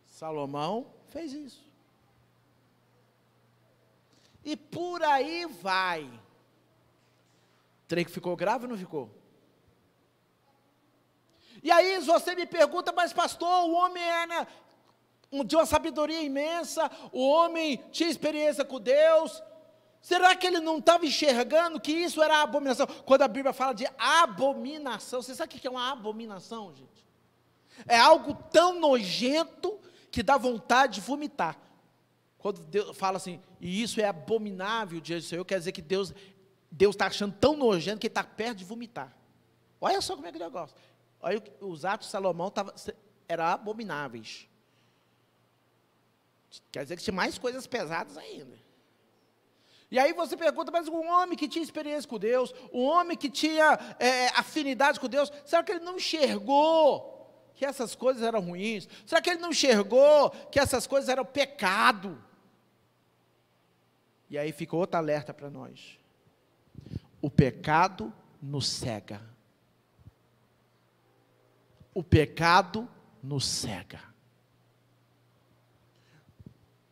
Salomão 0.07 0.93
fez 1.07 1.33
isso. 1.33 1.67
E 4.43 4.55
por 4.55 5.03
aí 5.03 5.45
vai. 5.45 6.03
O 6.03 7.87
trem 7.87 8.05
que 8.05 8.11
ficou 8.11 8.35
grave 8.35 8.65
ou 8.65 8.69
não 8.69 8.77
ficou? 8.77 9.09
E 11.61 11.71
aí 11.71 11.99
você 11.99 12.35
me 12.35 12.45
pergunta, 12.45 12.91
mas 12.91 13.11
pastor, 13.13 13.69
o 13.69 13.73
homem 13.73 14.03
era 14.03 14.47
de 15.45 15.55
uma 15.55 15.65
sabedoria 15.65 16.21
imensa, 16.21 16.89
o 17.11 17.27
homem 17.27 17.83
tinha 17.91 18.09
experiência 18.09 18.63
com 18.63 18.79
Deus. 18.79 19.43
Será 20.01 20.35
que 20.35 20.47
ele 20.47 20.59
não 20.59 20.77
estava 20.77 21.05
enxergando 21.05 21.79
que 21.79 21.91
isso 21.91 22.21
era 22.21 22.41
abominação? 22.41 22.87
Quando 23.05 23.23
a 23.23 23.27
Bíblia 23.27 23.51
fala 23.51 23.73
de 23.73 23.85
abominação, 23.97 25.21
você 25.21 25.35
sabe 25.35 25.55
o 25.55 25.59
que 25.59 25.67
é 25.67 25.71
uma 25.71 25.91
abominação, 25.91 26.73
gente? 26.73 27.05
É 27.87 27.97
algo 27.97 28.33
tão 28.51 28.79
nojento 28.79 29.79
que 30.09 30.23
dá 30.23 30.37
vontade 30.37 30.95
de 30.95 31.01
vomitar. 31.01 31.57
Quando 32.37 32.61
Deus 32.61 32.95
fala 32.95 33.17
assim, 33.17 33.41
e 33.59 33.81
isso 33.81 33.99
é 33.99 34.05
abominável 34.05 35.01
diante 35.01 35.23
do 35.23 35.27
Senhor, 35.27 35.43
quer 35.43 35.57
dizer 35.59 35.71
que 35.71 35.81
Deus 35.81 36.13
Deus 36.71 36.95
está 36.95 37.07
achando 37.07 37.33
tão 37.39 37.55
nojento 37.55 37.99
que 37.99 38.07
ele 38.07 38.11
está 38.11 38.23
perto 38.23 38.57
de 38.57 38.65
vomitar. 38.65 39.15
Olha 39.79 40.01
só 40.01 40.15
como 40.15 40.27
é 40.27 40.31
que 40.31 40.37
ele 40.37 40.49
gosta. 40.49 40.79
Olha, 41.19 41.41
os 41.61 41.85
atos 41.85 42.07
de 42.07 42.11
Salomão 42.11 42.51
tava, 42.51 42.73
eram 43.27 43.45
abomináveis. 43.45 44.47
Quer 46.71 46.83
dizer 46.83 46.97
que 46.97 47.03
tinha 47.03 47.15
mais 47.15 47.37
coisas 47.37 47.65
pesadas 47.65 48.17
ainda. 48.17 48.57
E 49.89 49.97
aí 49.97 50.11
você 50.11 50.35
pergunta, 50.35 50.71
mas 50.71 50.87
um 50.87 51.07
homem 51.07 51.37
que 51.37 51.47
tinha 51.47 51.63
experiência 51.63 52.09
com 52.09 52.19
Deus, 52.19 52.53
um 52.73 52.83
homem 52.83 53.15
que 53.15 53.29
tinha 53.29 53.79
é, 53.99 54.27
afinidade 54.29 54.99
com 54.99 55.07
Deus, 55.07 55.31
será 55.45 55.63
que 55.63 55.71
ele 55.71 55.85
não 55.85 55.95
enxergou 55.95 57.15
que 57.55 57.65
essas 57.65 57.95
coisas 57.95 58.21
eram 58.21 58.41
ruins? 58.41 58.87
Será 59.05 59.21
que 59.21 59.29
ele 59.29 59.39
não 59.39 59.49
enxergou 59.49 60.29
que 60.51 60.59
essas 60.59 60.85
coisas 60.85 61.09
eram 61.09 61.25
pecado? 61.25 62.21
E 64.29 64.37
aí 64.37 64.51
fica 64.51 64.75
outra 64.75 64.99
alerta 64.99 65.33
para 65.33 65.49
nós. 65.49 65.97
O 67.21 67.29
pecado 67.29 68.13
nos 68.41 68.67
cega. 68.67 69.21
O 71.93 72.03
pecado 72.03 72.87
nos 73.23 73.45
cega. 73.45 74.01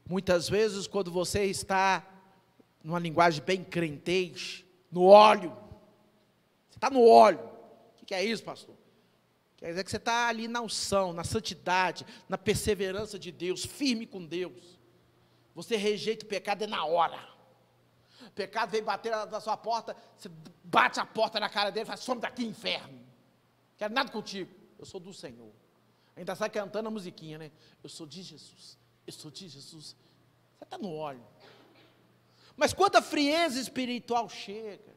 Muitas 0.07 0.47
vezes, 0.47 0.87
quando 0.87 1.11
você 1.11 1.45
está, 1.45 2.05
numa 2.83 2.99
linguagem 2.99 3.43
bem 3.43 3.63
crentez, 3.63 4.63
no 4.91 5.05
óleo, 5.05 5.55
você 6.69 6.77
está 6.77 6.89
no 6.89 7.05
óleo. 7.05 7.39
O 8.01 8.05
que 8.05 8.13
é 8.13 8.23
isso, 8.23 8.43
pastor? 8.43 8.75
Quer 9.57 9.69
dizer 9.69 9.83
que 9.83 9.89
você 9.89 9.97
está 9.97 10.27
ali 10.27 10.47
na 10.47 10.61
unção, 10.61 11.11
na 11.11 11.23
santidade, 11.23 12.05
na 12.29 12.37
perseverança 12.37 13.17
de 13.17 13.31
Deus, 13.31 13.65
firme 13.65 14.05
com 14.05 14.23
Deus. 14.23 14.77
Você 15.55 15.75
rejeita 15.75 16.23
o 16.23 16.29
pecado 16.29 16.63
é 16.63 16.67
na 16.67 16.85
hora. 16.85 17.19
O 18.27 18.31
pecado 18.31 18.69
vem 18.69 18.83
bater 18.83 19.11
na 19.27 19.39
sua 19.39 19.57
porta, 19.57 19.95
você 20.15 20.29
bate 20.63 20.99
a 20.99 21.05
porta 21.05 21.39
na 21.39 21.49
cara 21.49 21.71
dele 21.71 21.83
e 21.83 21.85
fala, 21.85 21.97
some 21.97 22.21
daqui, 22.21 22.45
inferno. 22.45 22.99
Quero 23.77 23.93
nada 23.93 24.11
contigo. 24.11 24.51
Eu 24.77 24.85
sou 24.85 24.99
do 24.99 25.13
Senhor. 25.13 25.51
Ainda 26.15 26.35
sai 26.35 26.49
cantando 26.49 26.87
a 26.87 26.91
musiquinha, 26.91 27.37
né? 27.37 27.51
Eu 27.83 27.89
sou 27.89 28.05
de 28.05 28.21
Jesus. 28.21 28.77
Eu 29.05 29.13
sou 29.13 29.29
de 29.29 29.47
Jesus. 29.47 29.95
Você 30.57 30.63
está 30.63 30.77
no 30.77 30.93
óleo. 30.93 31.23
Mas 32.55 32.73
quando 32.73 32.95
a 32.95 33.01
frieza 33.01 33.59
espiritual 33.59 34.29
chega, 34.29 34.95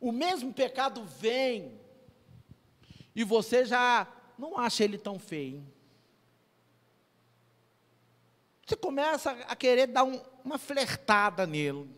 o 0.00 0.12
mesmo 0.12 0.52
pecado 0.52 1.04
vem, 1.04 1.80
e 3.14 3.24
você 3.24 3.64
já 3.64 4.06
não 4.38 4.58
acha 4.58 4.84
ele 4.84 4.98
tão 4.98 5.18
feio. 5.18 5.64
Você 8.64 8.76
começa 8.76 9.30
a 9.30 9.56
querer 9.56 9.86
dar 9.86 10.04
um, 10.04 10.20
uma 10.44 10.58
flertada 10.58 11.46
nele. 11.46 11.88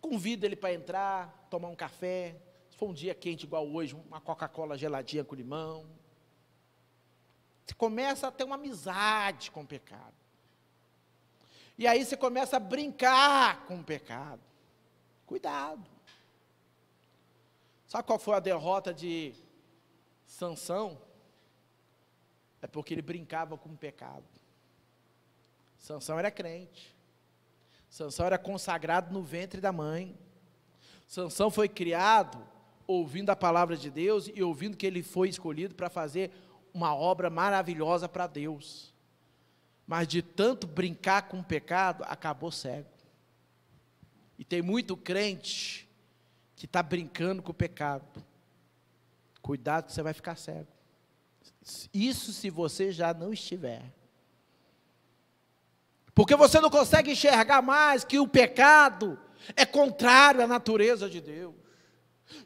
Convida 0.00 0.46
ele 0.46 0.56
para 0.56 0.72
entrar, 0.72 1.46
tomar 1.50 1.68
um 1.68 1.76
café. 1.76 2.40
Se 2.70 2.76
for 2.76 2.88
um 2.88 2.94
dia 2.94 3.14
quente 3.14 3.44
igual 3.44 3.68
hoje, 3.68 3.94
uma 3.94 4.20
Coca-Cola 4.20 4.78
geladinha 4.78 5.22
com 5.22 5.34
limão. 5.34 5.86
Você 7.68 7.74
começa 7.74 8.28
a 8.28 8.32
ter 8.32 8.44
uma 8.44 8.54
amizade 8.54 9.50
com 9.50 9.60
o 9.60 9.66
pecado. 9.66 10.14
E 11.76 11.86
aí 11.86 12.02
você 12.02 12.16
começa 12.16 12.56
a 12.56 12.60
brincar 12.60 13.66
com 13.66 13.80
o 13.80 13.84
pecado. 13.84 14.40
Cuidado. 15.26 15.84
Sabe 17.86 18.06
qual 18.06 18.18
foi 18.18 18.36
a 18.36 18.40
derrota 18.40 18.94
de 18.94 19.34
Sansão? 20.26 20.98
É 22.62 22.66
porque 22.66 22.94
ele 22.94 23.02
brincava 23.02 23.58
com 23.58 23.68
o 23.68 23.76
pecado. 23.76 24.24
Sansão 25.76 26.18
era 26.18 26.30
crente. 26.30 26.96
Sansão 27.90 28.24
era 28.24 28.38
consagrado 28.38 29.12
no 29.12 29.22
ventre 29.22 29.60
da 29.60 29.72
mãe. 29.72 30.18
Sansão 31.06 31.50
foi 31.50 31.68
criado 31.68 32.42
ouvindo 32.86 33.28
a 33.28 33.36
palavra 33.36 33.76
de 33.76 33.90
Deus 33.90 34.30
e 34.34 34.42
ouvindo 34.42 34.76
que 34.76 34.86
ele 34.86 35.02
foi 35.02 35.28
escolhido 35.28 35.74
para 35.74 35.90
fazer 35.90 36.32
uma 36.78 36.94
obra 36.94 37.28
maravilhosa 37.28 38.08
para 38.08 38.28
Deus. 38.28 38.94
Mas 39.84 40.06
de 40.06 40.22
tanto 40.22 40.66
brincar 40.66 41.22
com 41.22 41.40
o 41.40 41.44
pecado, 41.44 42.04
acabou 42.06 42.52
cego. 42.52 42.88
E 44.38 44.44
tem 44.44 44.62
muito 44.62 44.96
crente 44.96 45.88
que 46.54 46.66
está 46.66 46.82
brincando 46.82 47.42
com 47.42 47.50
o 47.50 47.54
pecado. 47.54 48.24
Cuidado 49.42 49.86
que 49.86 49.92
você 49.92 50.02
vai 50.02 50.14
ficar 50.14 50.36
cego. 50.36 50.68
Isso 51.92 52.32
se 52.32 52.48
você 52.48 52.92
já 52.92 53.12
não 53.12 53.32
estiver. 53.32 53.82
Porque 56.14 56.36
você 56.36 56.60
não 56.60 56.70
consegue 56.70 57.12
enxergar 57.12 57.60
mais 57.60 58.04
que 58.04 58.18
o 58.18 58.28
pecado 58.28 59.18
é 59.56 59.66
contrário 59.66 60.42
à 60.42 60.46
natureza 60.46 61.08
de 61.08 61.20
Deus. 61.20 61.54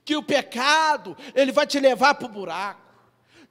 Que 0.04 0.16
o 0.16 0.22
pecado, 0.22 1.16
ele 1.34 1.52
vai 1.52 1.66
te 1.66 1.78
levar 1.80 2.14
para 2.14 2.26
o 2.26 2.32
buraco. 2.32 2.91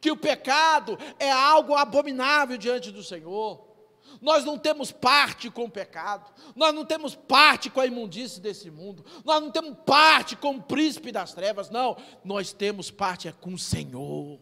Que 0.02 0.12
o 0.12 0.18
pecado 0.18 0.98
é 1.18 1.32
algo 1.32 1.76
abominável 1.76 2.58
diante 2.58 2.92
do 2.92 3.04
Senhor. 3.04 3.72
Nós 4.20 4.44
não 4.44 4.58
temos 4.58 4.92
parte 4.92 5.50
com 5.50 5.66
o 5.66 5.72
pecado, 5.72 6.30
nós 6.56 6.74
não 6.74 6.84
temos 6.84 7.16
parte 7.16 7.70
com 7.70 7.80
a 7.80 7.86
imundície 7.86 8.42
desse 8.42 8.70
mundo, 8.70 9.06
nós 9.24 9.42
não 9.42 9.50
temos 9.50 9.78
parte 9.86 10.36
com 10.36 10.56
o 10.56 10.62
príncipe 10.62 11.12
das 11.12 11.34
trevas, 11.34 11.70
não, 11.70 11.96
nós 12.24 12.52
temos 12.52 12.92
parte 12.92 13.28
é 13.30 13.32
com 13.32 13.54
o 13.54 13.58
Senhor, 13.58 14.40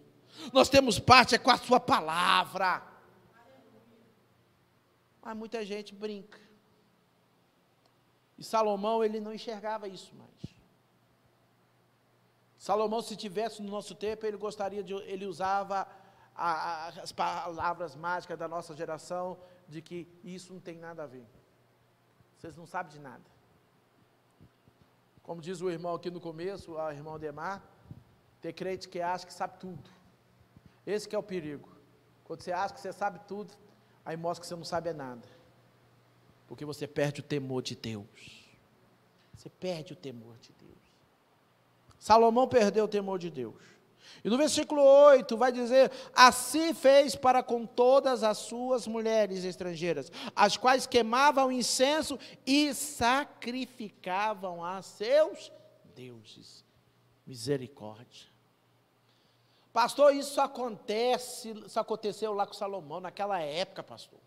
nós 0.51 0.69
temos 0.69 0.97
parte 0.97 1.35
é 1.35 1.37
com 1.37 1.51
a 1.51 1.57
Sua 1.57 1.79
palavra. 1.79 2.81
Mas 5.21 5.37
muita 5.37 5.63
gente 5.63 5.93
brinca, 5.93 6.39
e 8.39 8.43
Salomão, 8.43 9.03
ele 9.03 9.19
não 9.19 9.33
enxergava 9.33 9.87
isso 9.87 10.15
mais. 10.15 10.58
Salomão, 12.59 13.01
se 13.01 13.15
tivesse 13.15 13.61
no 13.61 13.71
nosso 13.71 13.95
tempo, 13.95 14.25
ele 14.25 14.35
gostaria 14.35 14.83
de, 14.83 14.93
ele 14.93 15.25
usava 15.25 15.87
a, 16.35 16.51
a, 16.51 16.87
as 16.89 17.11
palavras 17.13 17.95
mágicas 17.95 18.37
da 18.37 18.49
nossa 18.49 18.75
geração, 18.75 19.39
de 19.65 19.81
que 19.81 20.05
isso 20.23 20.53
não 20.53 20.59
tem 20.59 20.77
nada 20.77 21.03
a 21.03 21.07
ver. 21.07 21.25
Vocês 22.37 22.57
não 22.57 22.65
sabem 22.65 22.91
de 22.91 22.99
nada. 22.99 23.23
Como 25.23 25.41
diz 25.41 25.61
o 25.61 25.69
irmão 25.69 25.95
aqui 25.95 26.11
no 26.11 26.19
começo, 26.19 26.73
o 26.73 26.91
irmão 26.91 27.17
Demar, 27.17 27.63
ter 28.41 28.51
crente 28.51 28.89
que 28.89 28.99
acha 28.99 29.25
que 29.25 29.33
sabe 29.33 29.57
tudo. 29.57 29.89
Esse 30.85 31.07
que 31.07 31.15
é 31.15 31.19
o 31.19 31.23
perigo. 31.23 31.69
Quando 32.25 32.41
você 32.41 32.51
acha 32.51 32.73
que 32.73 32.81
você 32.81 32.91
sabe 32.91 33.19
tudo, 33.25 33.53
aí 34.03 34.17
mostra 34.17 34.41
que 34.41 34.47
você 34.47 34.55
não 34.55 34.65
sabe 34.65 34.91
nada. 34.91 35.25
Porque 36.45 36.65
você 36.65 36.85
perde 36.87 37.21
o 37.21 37.23
temor 37.23 37.61
de 37.61 37.75
Deus. 37.75 38.49
Você 39.33 39.49
perde 39.49 39.93
o 39.93 39.95
temor 39.95 40.37
de 40.39 40.51
Deus. 40.53 40.78
Salomão 41.99 42.47
perdeu 42.47 42.85
o 42.85 42.87
temor 42.87 43.19
de 43.19 43.29
Deus. 43.29 43.61
E 44.23 44.29
no 44.29 44.37
versículo 44.37 44.81
8 44.81 45.37
vai 45.37 45.51
dizer: 45.51 45.91
Assim 46.15 46.73
fez 46.73 47.15
para 47.15 47.43
com 47.43 47.65
todas 47.65 48.23
as 48.23 48.37
suas 48.37 48.87
mulheres 48.87 49.43
estrangeiras, 49.43 50.11
as 50.35 50.57
quais 50.57 50.87
queimavam 50.87 51.51
incenso 51.51 52.17
e 52.45 52.73
sacrificavam 52.73 54.63
a 54.63 54.81
seus 54.81 55.51
deuses. 55.93 56.65
Misericórdia. 57.27 58.29
Pastor, 59.71 60.15
isso 60.15 60.41
acontece, 60.41 61.51
isso 61.51 61.79
aconteceu 61.79 62.33
lá 62.33 62.47
com 62.47 62.53
Salomão 62.53 62.99
naquela 62.99 63.39
época, 63.39 63.83
pastor. 63.83 64.19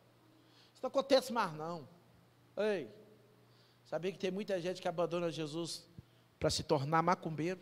Isso 0.72 0.82
não 0.82 0.88
acontece 0.88 1.32
mais 1.32 1.52
não. 1.54 1.88
Ei, 2.56 2.88
sabia 3.84 4.12
que 4.12 4.18
tem 4.18 4.30
muita 4.30 4.60
gente 4.60 4.80
que 4.80 4.86
abandona 4.86 5.30
Jesus 5.30 5.84
para 6.42 6.50
se 6.50 6.64
tornar 6.64 7.04
macumbeiro? 7.04 7.60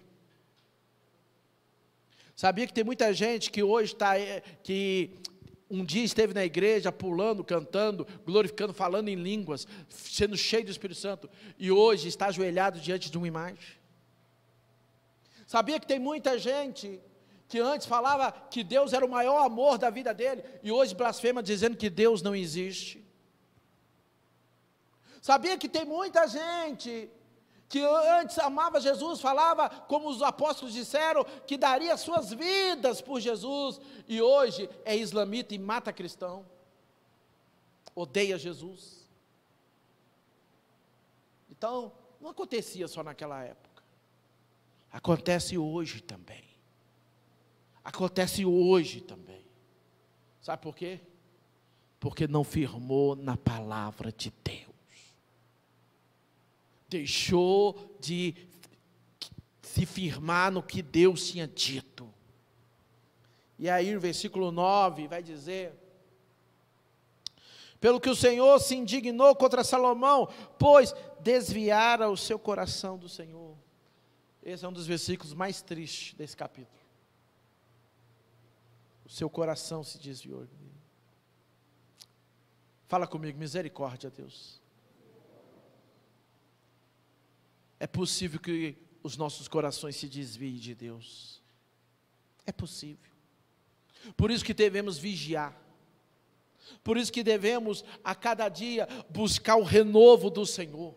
Sabia 2.35 2.67
que 2.67 2.73
tem 2.73 2.83
muita 2.83 3.13
gente 3.13 3.51
que 3.51 3.63
hoje 3.63 3.93
está, 3.93 4.19
eh, 4.19 4.43
que 4.63 5.21
um 5.69 5.85
dia 5.85 6.03
esteve 6.03 6.33
na 6.33 6.47
igreja 6.47 6.91
pulando, 6.91 7.45
cantando, 7.45 8.07
glorificando, 8.25 8.73
falando 8.73 9.11
em 9.11 9.17
línguas, 9.17 9.69
sendo 9.91 10.35
cheio 10.35 10.65
do 10.65 10.71
Espírito 10.71 10.99
Santo, 10.99 11.29
e 11.59 11.71
hoje 11.71 12.09
está 12.09 12.29
ajoelhado 12.29 12.81
diante 12.81 13.11
de 13.11 13.19
uma 13.19 13.29
imagem? 13.29 13.59
Sabia 15.47 15.79
que 15.79 15.87
tem 15.87 15.99
muita 15.99 16.39
gente 16.39 17.03
que 17.49 17.59
antes 17.59 17.87
falava 17.87 18.33
que 18.33 18.65
Deus 18.65 18.95
era 18.95 19.05
o 19.05 19.11
maior 19.11 19.45
amor 19.45 19.77
da 19.77 19.91
vida 19.91 20.15
dele, 20.15 20.43
e 20.63 20.73
hoje 20.73 20.95
blasfema 20.95 21.43
dizendo 21.43 21.77
que 21.77 21.91
Deus 21.91 22.23
não 22.23 22.35
existe? 22.35 23.05
Sabia 25.21 25.59
que 25.59 25.69
tem 25.69 25.85
muita 25.85 26.27
gente 26.27 27.11
que 27.71 27.81
antes 27.81 28.37
amava 28.41 28.81
Jesus, 28.81 29.21
falava, 29.21 29.71
como 29.71 30.09
os 30.09 30.21
apóstolos 30.23 30.75
disseram, 30.75 31.23
que 31.47 31.57
daria 31.57 31.97
suas 31.97 32.33
vidas 32.33 33.01
por 33.01 33.21
Jesus, 33.21 33.81
e 34.09 34.21
hoje 34.21 34.69
é 34.85 34.97
islamita 34.97 35.55
e 35.55 35.59
mata 35.59 35.93
cristão, 35.93 36.45
odeia 37.95 38.37
Jesus. 38.37 39.09
Então, 41.49 41.93
não 42.21 42.31
acontecia 42.31 42.89
só 42.89 43.05
naquela 43.05 43.41
época, 43.45 43.85
acontece 44.91 45.57
hoje 45.57 46.01
também. 46.03 46.43
Acontece 47.85 48.45
hoje 48.45 49.01
também. 49.01 49.45
Sabe 50.43 50.61
por 50.61 50.75
quê? 50.75 51.01
Porque 52.01 52.27
não 52.27 52.43
firmou 52.43 53.15
na 53.15 53.37
palavra 53.37 54.11
de 54.11 54.33
Deus 54.43 54.70
deixou 56.91 57.97
de 58.01 58.35
se 59.63 59.87
firmar 59.87 60.51
no 60.51 60.63
que 60.63 60.83
Deus 60.83 61.31
tinha 61.31 61.47
dito. 61.47 62.13
E 63.59 63.71
aí, 63.71 63.95
no 63.95 64.01
versículo 64.01 64.51
9, 64.51 65.07
vai 65.07 65.23
dizer: 65.23 65.73
Pelo 67.81 68.01
que 68.01 68.11
o 68.11 68.17
Senhor 68.17 68.59
se 68.59 68.75
indignou 68.75 69.35
contra 69.37 69.63
Salomão, 69.63 70.29
pois 70.59 70.93
desviara 71.21 72.11
o 72.11 72.17
seu 72.17 72.39
coração 72.39 72.99
do 72.99 73.09
Senhor. 73.09 73.57
Esse 74.43 74.65
é 74.65 74.69
um 74.69 74.73
dos 74.73 74.87
versículos 74.87 75.33
mais 75.33 75.63
tristes 75.63 76.15
desse 76.15 76.37
capítulo. 76.37 76.81
O 79.05 79.09
seu 79.09 79.31
coração 79.31 79.85
se 79.85 79.99
desviou. 79.99 80.47
Fala 82.89 83.07
comigo, 83.07 83.39
misericórdia, 83.39 84.11
Deus. 84.11 84.60
É 87.81 87.87
possível 87.87 88.39
que 88.39 88.77
os 89.03 89.17
nossos 89.17 89.49
corações 89.49 89.97
se 89.97 90.07
desviem 90.07 90.57
de 90.57 90.75
Deus. 90.75 91.43
É 92.47 92.53
possível. 92.53 93.11
Por 94.17 94.31
isso 94.31 94.45
que 94.45 94.55
devemos 94.55 94.99
vigiar. 94.99 95.59
Por 96.85 96.97
isso 96.97 97.13
que 97.13 97.23
devemos 97.23 97.85
a 98.05 98.15
cada 98.15 98.49
dia 98.49 98.87
buscar 99.09 99.57
o 99.57 99.65
renovo 99.65 100.31
do 100.31 100.45
Senhor. 100.45 100.95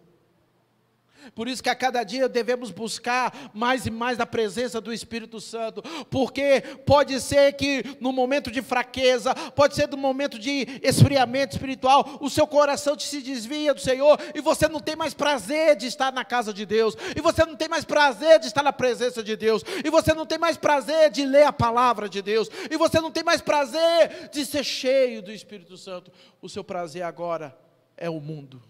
Por 1.36 1.48
isso 1.48 1.64
que 1.64 1.70
a 1.70 1.76
cada 1.76 2.04
dia 2.04 2.28
devemos 2.30 2.72
buscar 2.72 3.52
mais 3.54 3.86
e 3.86 3.92
mais 3.92 4.18
da 4.18 4.26
presença 4.26 4.80
do 4.82 4.94
Espírito 4.94 5.40
Santo, 5.40 5.82
porque 6.10 6.62
pode 6.86 7.20
ser 7.22 7.54
que 7.54 7.84
no 8.00 8.12
momento 8.12 8.52
de 8.52 8.62
fraqueza, 8.62 9.34
pode 9.56 9.76
ser 9.76 9.88
no 9.90 9.98
momento 9.98 10.38
de 10.40 10.80
esfriamento 10.82 11.56
espiritual, 11.56 12.18
o 12.22 12.30
seu 12.30 12.48
coração 12.48 12.98
se 13.00 13.22
desvia 13.22 13.74
do 13.74 13.82
Senhor 13.82 14.20
e 14.34 14.42
você 14.42 14.68
não 14.68 14.80
tem 14.80 14.96
mais 14.96 15.14
prazer 15.14 15.76
de 15.76 15.88
estar 15.88 16.12
na 16.12 16.26
casa 16.26 16.54
de 16.54 16.66
Deus, 16.66 16.96
e 17.16 17.22
você 17.22 17.46
não 17.46 17.56
tem 17.56 17.70
mais 17.70 17.86
prazer 17.86 18.40
de 18.40 18.48
estar 18.48 18.64
na 18.64 18.74
presença 18.74 19.24
de 19.24 19.36
Deus, 19.36 19.64
e 19.84 19.90
você 19.90 20.14
não 20.14 20.26
tem 20.26 20.38
mais 20.38 20.58
prazer 20.58 21.10
de 21.10 21.26
ler 21.26 21.44
a 21.44 21.54
palavra 21.54 22.08
de 22.08 22.22
Deus, 22.22 22.50
e 22.70 22.78
você 22.78 23.00
não 23.00 23.12
tem 23.12 23.24
mais 23.24 23.42
prazer 23.42 24.30
de 24.32 24.46
ser 24.46 24.64
cheio 24.64 25.22
do 25.22 25.32
Espírito 25.32 25.78
Santo. 25.78 26.12
O 26.42 26.50
seu 26.50 26.64
prazer 26.64 27.04
agora 27.04 27.58
é 27.98 28.10
o 28.10 28.20
mundo. 28.20 28.62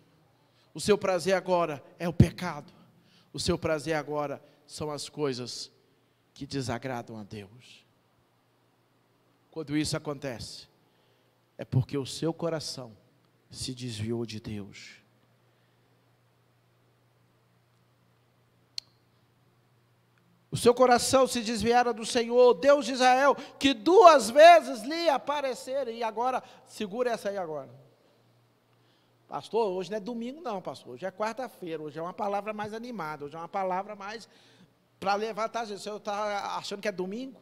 O 0.74 0.80
seu 0.80 0.98
prazer 0.98 1.36
agora 1.36 1.84
é 2.00 2.08
o 2.10 2.14
pecado. 2.14 2.74
O 3.32 3.40
seu 3.40 3.58
prazer 3.58 3.96
agora 3.96 4.44
são 4.66 4.90
as 4.90 5.08
coisas 5.08 5.72
que 6.34 6.48
desagradam 6.48 7.18
a 7.18 7.24
Deus. 7.24 7.86
Quando 9.52 9.78
isso 9.78 9.96
acontece, 9.96 10.68
é 11.58 11.64
porque 11.64 11.98
o 11.98 12.06
seu 12.06 12.34
coração 12.34 12.98
se 13.52 13.74
desviou 13.74 14.26
de 14.26 14.40
Deus. 14.40 15.04
O 20.50 20.58
seu 20.58 20.74
coração 20.74 21.28
se 21.28 21.42
desviara 21.42 21.92
do 21.92 22.06
Senhor, 22.06 22.54
Deus 22.56 22.86
de 22.86 22.94
Israel, 22.94 23.36
que 23.58 23.74
duas 23.74 24.30
vezes 24.30 24.84
lhe 24.84 25.10
apareceram, 25.10 25.92
e 25.92 26.04
agora, 26.04 26.44
segura 26.68 27.12
essa 27.12 27.30
aí 27.30 27.38
agora. 27.38 27.83
Pastor, 29.28 29.72
hoje 29.72 29.90
não 29.90 29.98
é 29.98 30.00
domingo, 30.00 30.42
não, 30.42 30.62
pastor. 30.62 30.94
Hoje 30.94 31.06
é 31.06 31.12
quarta-feira. 31.12 31.82
Hoje 31.82 31.98
é 31.98 32.02
uma 32.02 32.14
palavra 32.14 32.54
mais 32.54 32.74
animada. 32.74 33.26
Hoje 33.26 33.36
é 33.36 33.40
uma 33.40 33.48
palavra 33.48 33.96
mais 33.96 34.30
para 35.00 35.16
levantar. 35.16 35.66
O 35.66 35.80
senhor 35.80 35.98
está 35.98 36.58
achando 36.58 36.82
que 36.82 36.88
é 36.88 36.92
domingo? 36.92 37.42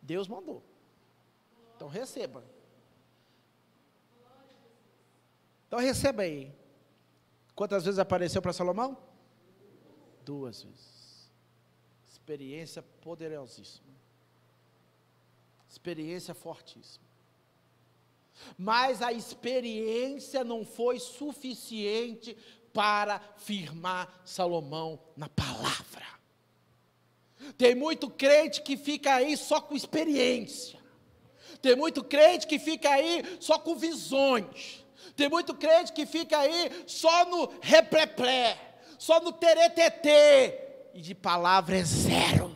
Deus 0.00 0.28
mandou. 0.28 0.62
Então 1.76 1.88
receba. 1.88 2.44
Então 5.66 5.78
receba 5.78 6.22
aí. 6.22 6.52
Quantas 7.54 7.84
vezes 7.84 7.98
apareceu 7.98 8.40
para 8.40 8.52
Salomão? 8.52 8.96
Duas 10.24 10.62
vezes. 10.62 11.30
Experiência 12.08 12.82
poderosíssima. 12.82 13.88
Experiência 15.68 16.34
fortíssima. 16.34 17.07
Mas 18.56 19.02
a 19.02 19.12
experiência 19.12 20.44
não 20.44 20.64
foi 20.64 20.98
suficiente 20.98 22.36
para 22.72 23.20
firmar 23.36 24.22
Salomão 24.24 25.00
na 25.16 25.28
palavra. 25.28 26.06
Tem 27.56 27.74
muito 27.74 28.10
crente 28.10 28.62
que 28.62 28.76
fica 28.76 29.14
aí 29.14 29.36
só 29.36 29.60
com 29.60 29.74
experiência. 29.74 30.78
Tem 31.60 31.74
muito 31.74 32.04
crente 32.04 32.46
que 32.46 32.58
fica 32.58 32.90
aí 32.90 33.24
só 33.40 33.58
com 33.58 33.74
visões. 33.74 34.84
Tem 35.16 35.28
muito 35.28 35.54
crente 35.54 35.92
que 35.92 36.06
fica 36.06 36.38
aí 36.38 36.70
só 36.86 37.24
no 37.24 37.52
repreplé, 37.60 38.56
só 38.98 39.20
no 39.20 39.32
teretetê, 39.32 40.60
e 40.94 41.00
de 41.00 41.14
palavra 41.14 41.76
é 41.76 41.82
zero. 41.82 42.54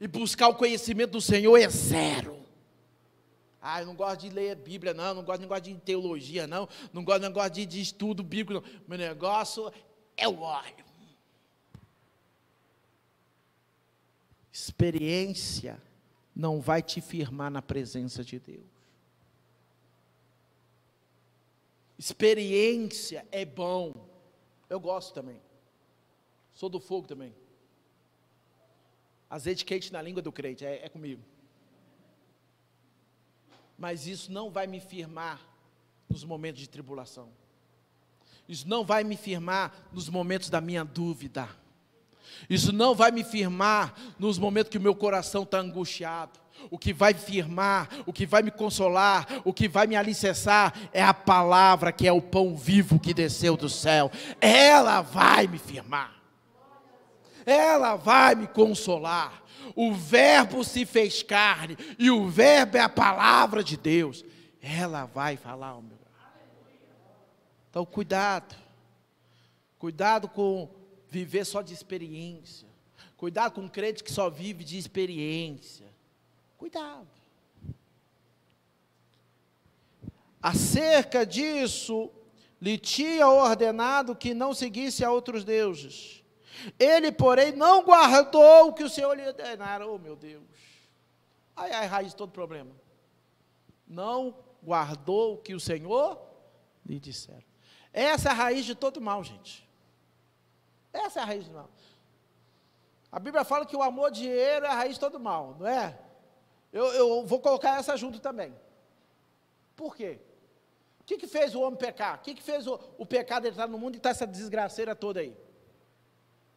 E 0.00 0.08
buscar 0.08 0.48
o 0.48 0.54
conhecimento 0.54 1.12
do 1.12 1.20
Senhor 1.20 1.56
é 1.58 1.68
zero. 1.68 2.31
Ah, 3.64 3.80
eu 3.80 3.86
não 3.86 3.94
gosto 3.94 4.22
de 4.22 4.28
ler 4.28 4.56
Bíblia, 4.56 4.92
não, 4.92 5.14
não 5.14 5.22
gosto 5.22 5.38
de 5.38 5.44
negócio 5.44 5.62
de 5.62 5.74
teologia, 5.76 6.48
não, 6.48 6.68
não 6.92 7.04
gosto 7.04 7.20
de 7.20 7.28
negócio 7.28 7.52
de, 7.52 7.64
de 7.64 7.80
estudo 7.80 8.24
bíblico, 8.24 8.54
não. 8.54 8.80
Meu 8.88 8.98
negócio 8.98 9.72
é 10.16 10.26
o 10.26 10.40
óleo. 10.40 10.84
Experiência 14.52 15.80
não 16.34 16.60
vai 16.60 16.82
te 16.82 17.00
firmar 17.00 17.52
na 17.52 17.62
presença 17.62 18.24
de 18.24 18.40
Deus. 18.40 18.66
Experiência 21.96 23.24
é 23.30 23.44
bom. 23.44 23.94
Eu 24.68 24.80
gosto 24.80 25.14
também. 25.14 25.40
Sou 26.52 26.68
do 26.68 26.80
fogo 26.80 27.06
também. 27.06 27.32
Azeite 29.30 29.64
quente 29.64 29.92
na 29.92 30.02
língua 30.02 30.20
do 30.20 30.32
crente, 30.32 30.64
é, 30.64 30.84
é 30.84 30.88
comigo. 30.88 31.22
Mas 33.82 34.06
isso 34.06 34.30
não 34.30 34.48
vai 34.48 34.68
me 34.68 34.78
firmar 34.78 35.40
nos 36.08 36.22
momentos 36.22 36.60
de 36.60 36.68
tribulação. 36.68 37.30
Isso 38.48 38.68
não 38.68 38.84
vai 38.84 39.02
me 39.02 39.16
firmar 39.16 39.74
nos 39.92 40.08
momentos 40.08 40.48
da 40.48 40.60
minha 40.60 40.84
dúvida. 40.84 41.48
Isso 42.48 42.72
não 42.72 42.94
vai 42.94 43.10
me 43.10 43.24
firmar 43.24 43.92
nos 44.20 44.38
momentos 44.38 44.70
que 44.70 44.78
o 44.78 44.80
meu 44.80 44.94
coração 44.94 45.42
está 45.42 45.58
angustiado. 45.58 46.38
O 46.70 46.78
que 46.78 46.92
vai 46.92 47.12
firmar, 47.12 47.88
o 48.06 48.12
que 48.12 48.24
vai 48.24 48.40
me 48.40 48.52
consolar, 48.52 49.26
o 49.44 49.52
que 49.52 49.66
vai 49.66 49.88
me 49.88 49.96
alicerçar 49.96 50.72
é 50.92 51.02
a 51.02 51.12
palavra 51.12 51.90
que 51.90 52.06
é 52.06 52.12
o 52.12 52.22
pão 52.22 52.56
vivo 52.56 53.00
que 53.00 53.12
desceu 53.12 53.56
do 53.56 53.68
céu. 53.68 54.12
Ela 54.40 55.02
vai 55.02 55.48
me 55.48 55.58
firmar. 55.58 56.21
Ela 57.44 57.96
vai 57.96 58.34
me 58.34 58.46
consolar. 58.46 59.42
O 59.74 59.92
Verbo 59.94 60.64
se 60.64 60.84
fez 60.84 61.22
carne 61.22 61.76
e 61.98 62.10
o 62.10 62.28
Verbo 62.28 62.76
é 62.76 62.80
a 62.80 62.88
palavra 62.88 63.62
de 63.62 63.76
Deus. 63.76 64.24
Ela 64.60 65.06
vai 65.06 65.36
falar 65.36 65.74
meu. 65.80 65.98
Então, 67.70 67.86
cuidado. 67.86 68.54
Cuidado 69.78 70.28
com 70.28 70.68
viver 71.08 71.44
só 71.44 71.62
de 71.62 71.72
experiência. 71.72 72.68
Cuidado 73.16 73.52
com 73.52 73.62
um 73.62 73.68
crente 73.68 74.04
que 74.04 74.12
só 74.12 74.28
vive 74.28 74.62
de 74.62 74.76
experiência. 74.76 75.86
Cuidado. 76.58 77.08
Acerca 80.40 81.24
disso, 81.24 82.10
lhe 82.60 82.76
tinha 82.76 83.28
ordenado 83.28 84.14
que 84.14 84.34
não 84.34 84.52
seguisse 84.52 85.04
a 85.04 85.10
outros 85.10 85.44
deuses. 85.44 86.21
Ele, 86.78 87.10
porém, 87.10 87.52
não 87.52 87.82
guardou 87.82 88.68
o 88.68 88.72
que 88.72 88.84
o 88.84 88.88
Senhor 88.88 89.14
lhe 89.14 89.26
ordenara. 89.26 89.86
Oh, 89.86 89.98
meu 89.98 90.16
Deus. 90.16 90.44
Aí 91.56 91.72
a 91.72 91.86
raiz 91.86 92.10
de 92.10 92.16
todo 92.16 92.32
problema. 92.32 92.70
Não 93.86 94.36
guardou 94.62 95.34
o 95.34 95.38
que 95.38 95.54
o 95.54 95.60
Senhor 95.60 96.18
lhe 96.84 96.98
disseram. 96.98 97.44
Essa 97.92 98.30
é 98.30 98.32
a 98.32 98.34
raiz 98.34 98.64
de 98.64 98.74
todo 98.74 99.00
mal, 99.00 99.22
gente. 99.22 99.68
Essa 100.92 101.20
é 101.20 101.22
a 101.22 101.26
raiz 101.26 101.46
do 101.46 101.54
mal. 101.54 101.70
A 103.10 103.18
Bíblia 103.18 103.44
fala 103.44 103.66
que 103.66 103.76
o 103.76 103.82
amor 103.82 104.10
de 104.10 104.20
dinheiro 104.20 104.64
é 104.64 104.68
a 104.68 104.74
raiz 104.74 104.94
de 104.94 105.00
todo 105.00 105.20
mal, 105.20 105.56
não 105.58 105.66
é? 105.66 105.98
Eu, 106.72 106.86
eu 106.94 107.26
vou 107.26 107.40
colocar 107.40 107.78
essa 107.78 107.96
junto 107.96 108.18
também. 108.18 108.54
Por 109.76 109.94
quê? 109.94 110.18
O 111.00 111.04
que, 111.04 111.18
que 111.18 111.26
fez 111.26 111.54
o 111.54 111.60
homem 111.60 111.78
pecar? 111.78 112.16
O 112.16 112.20
que, 112.20 112.34
que 112.34 112.42
fez 112.42 112.66
o, 112.66 112.78
o 112.96 113.04
pecado 113.04 113.46
entrar 113.46 113.68
no 113.68 113.78
mundo 113.78 113.94
e 113.94 113.98
estar 113.98 114.10
tá 114.10 114.12
essa 114.12 114.26
desgraceira 114.26 114.94
toda 114.94 115.20
aí? 115.20 115.36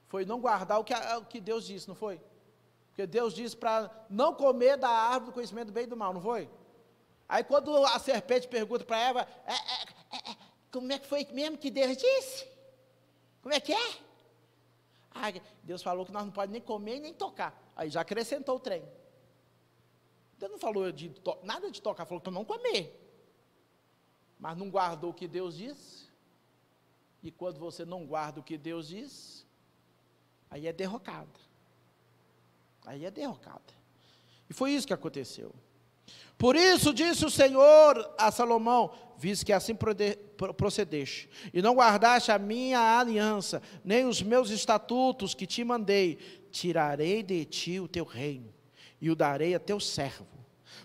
Foi 0.08 0.26
não 0.26 0.40
guardar 0.40 0.80
o 0.80 0.84
que, 0.84 0.94
o 0.94 1.26
que 1.26 1.40
Deus 1.40 1.66
disse, 1.66 1.88
não 1.88 1.96
foi? 1.96 2.22
Porque 2.88 3.06
Deus 3.06 3.34
disse 3.34 3.58
para 3.58 3.92
não 4.10 4.34
comer 4.34 4.78
da 4.78 4.90
árvore 4.90 5.26
do 5.26 5.34
conhecimento 5.34 5.68
do 5.68 5.74
bem 5.74 5.84
e 5.84 5.88
do 5.88 5.98
mal, 5.98 6.14
não 6.14 6.22
foi? 6.22 6.50
Aí 7.28 7.44
quando 7.44 7.76
a 7.86 8.00
serpente 8.00 8.48
pergunta 8.48 8.86
para 8.86 9.00
Eva, 9.00 9.28
é, 9.46 9.54
é, 9.54 9.84
é, 10.12 10.32
é, 10.32 10.38
como 10.72 10.92
é 10.92 11.00
que 11.00 11.08
foi 11.08 11.26
mesmo 11.32 11.58
que 11.58 11.72
Deus 11.72 11.98
disse? 11.98 12.48
Como 13.42 13.54
é 13.54 13.60
que 13.60 13.74
é? 13.74 14.06
Deus 15.64 15.82
falou 15.82 16.06
que 16.06 16.12
nós 16.12 16.24
não 16.24 16.32
podemos 16.32 16.54
nem 16.54 16.62
comer 16.62 17.00
nem 17.00 17.14
tocar. 17.14 17.60
Aí 17.76 17.90
já 17.90 18.02
acrescentou 18.02 18.58
o 18.58 18.60
trem. 18.60 18.84
Deus 20.38 20.52
não 20.52 20.60
falou 20.60 20.92
de 20.92 21.14
nada 21.44 21.72
de 21.72 21.82
tocar, 21.82 22.06
falou 22.06 22.22
que 22.22 22.30
não 22.30 22.46
comer. 22.46 23.02
Mas 24.40 24.58
não 24.58 24.70
guardou 24.70 25.12
o 25.12 25.14
que 25.14 25.28
Deus 25.28 25.58
disse. 25.58 26.06
E 27.24 27.32
quando 27.32 27.60
você 27.60 27.86
não 27.86 28.06
guarda 28.06 28.40
o 28.40 28.44
que 28.44 28.58
Deus 28.58 28.90
diz, 28.90 29.45
aí 30.50 30.68
é 30.68 30.74
derrocada. 30.74 31.28
Aí 32.86 33.06
é 33.06 33.12
derrocada. 33.12 33.74
E 34.50 34.54
foi 34.54 34.72
isso 34.72 34.88
que 34.88 34.94
aconteceu. 34.94 35.54
Por 36.38 36.56
isso 36.56 36.94
disse 36.94 37.26
o 37.26 37.32
Senhor 37.32 38.14
a 38.18 38.32
Salomão: 38.32 38.92
visto 39.18 39.46
que 39.46 39.54
assim 39.54 39.76
procedeste, 40.58 41.30
e 41.54 41.62
não 41.62 41.76
guardaste 41.76 42.32
a 42.32 42.38
minha 42.38 43.00
aliança, 43.00 43.62
nem 43.84 44.06
os 44.06 44.22
meus 44.22 44.50
estatutos 44.50 45.34
que 45.34 45.48
te 45.48 45.64
mandei, 45.64 46.18
tirarei 46.52 47.24
de 47.24 47.46
ti 47.46 47.80
o 47.80 47.88
teu 47.88 48.06
reino, 48.06 48.54
e 49.00 49.10
o 49.10 49.16
darei 49.16 49.56
a 49.56 49.60
teu 49.60 49.80
servo. 49.80 50.28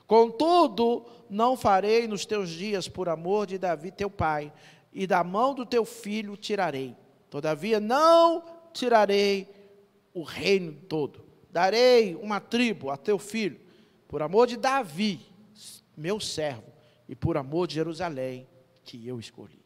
Contudo, 0.07 1.07
não 1.29 1.57
farei 1.57 2.07
nos 2.09 2.25
teus 2.25 2.51
dias 2.51 2.89
por 2.89 3.09
amor 3.09 3.47
de 3.47 3.59
Davi 3.59 3.91
teu 3.91 4.11
pai, 4.11 4.53
e 4.93 5.07
da 5.07 5.23
mão 5.23 5.55
do 5.55 5.67
teu 5.67 5.85
filho 5.85 6.37
tirarei. 6.37 6.97
Todavia, 7.29 7.79
não 7.79 8.43
tirarei 8.73 9.49
o 10.13 10.23
reino 10.23 10.73
todo. 10.73 11.25
Darei 11.51 12.15
uma 12.15 12.41
tribo 12.41 12.91
a 12.91 12.97
teu 12.97 13.19
filho, 13.19 13.61
por 14.07 14.23
amor 14.23 14.47
de 14.47 14.57
Davi, 14.57 15.21
meu 15.97 16.21
servo, 16.21 16.73
e 17.09 17.15
por 17.15 17.37
amor 17.37 17.67
de 17.67 17.75
Jerusalém, 17.75 18.47
que 18.85 19.07
eu 19.07 19.19
escolhi. 19.19 19.61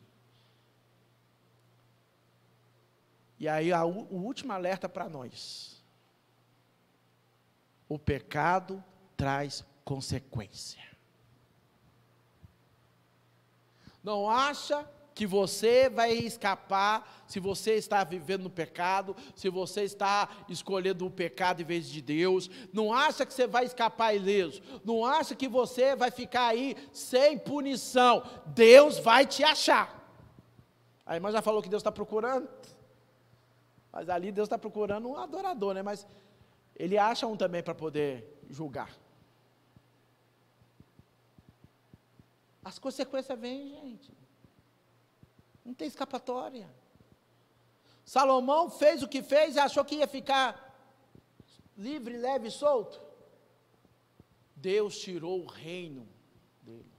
E 3.38 3.48
aí 3.48 3.72
a, 3.72 3.84
o 3.84 4.16
último 4.16 4.52
alerta 4.52 4.88
para 4.88 5.08
nós. 5.08 5.82
O 7.88 7.98
pecado 7.98 8.82
traz 9.16 9.64
consequência. 9.84 10.82
Não 14.02 14.28
acha 14.28 14.88
que 15.14 15.26
você 15.26 15.88
vai 15.88 16.12
escapar 16.12 17.24
se 17.26 17.38
você 17.38 17.74
está 17.74 18.02
vivendo 18.02 18.42
no 18.42 18.50
pecado, 18.50 19.16
se 19.34 19.48
você 19.48 19.82
está 19.82 20.28
escolhendo 20.48 21.06
o 21.06 21.10
pecado 21.10 21.62
em 21.62 21.64
vez 21.64 21.88
de 21.88 22.02
Deus. 22.02 22.50
Não 22.72 22.92
acha 22.92 23.24
que 23.24 23.32
você 23.32 23.46
vai 23.46 23.64
escapar 23.64 24.14
ileso. 24.14 24.60
Não 24.84 25.06
acha 25.06 25.34
que 25.34 25.48
você 25.48 25.94
vai 25.94 26.10
ficar 26.10 26.48
aí 26.48 26.76
sem 26.92 27.38
punição. 27.38 28.24
Deus 28.46 28.98
vai 28.98 29.24
te 29.24 29.44
achar. 29.44 30.02
A 31.06 31.14
irmã 31.14 31.30
já 31.30 31.40
falou 31.40 31.62
que 31.62 31.68
Deus 31.68 31.80
está 31.80 31.92
procurando. 31.92 32.48
Mas 33.92 34.08
ali 34.08 34.32
Deus 34.32 34.46
está 34.46 34.58
procurando 34.58 35.08
um 35.08 35.16
adorador, 35.16 35.74
né? 35.74 35.82
Mas 35.82 36.04
ele 36.74 36.98
acha 36.98 37.26
um 37.26 37.36
também 37.36 37.62
para 37.62 37.74
poder 37.74 38.42
julgar. 38.50 38.90
As 42.64 42.78
consequências 42.78 43.38
vêm, 43.38 43.68
gente. 43.68 44.23
Não 45.64 45.72
tem 45.72 45.88
escapatória. 45.88 46.68
Salomão 48.04 48.68
fez 48.68 49.02
o 49.02 49.08
que 49.08 49.22
fez 49.22 49.56
e 49.56 49.58
achou 49.58 49.84
que 49.84 49.96
ia 49.96 50.06
ficar 50.06 50.74
livre, 51.76 52.16
leve 52.16 52.48
e 52.48 52.50
solto. 52.50 53.00
Deus 54.54 54.98
tirou 54.98 55.42
o 55.42 55.46
reino 55.46 56.06
dele. 56.62 56.92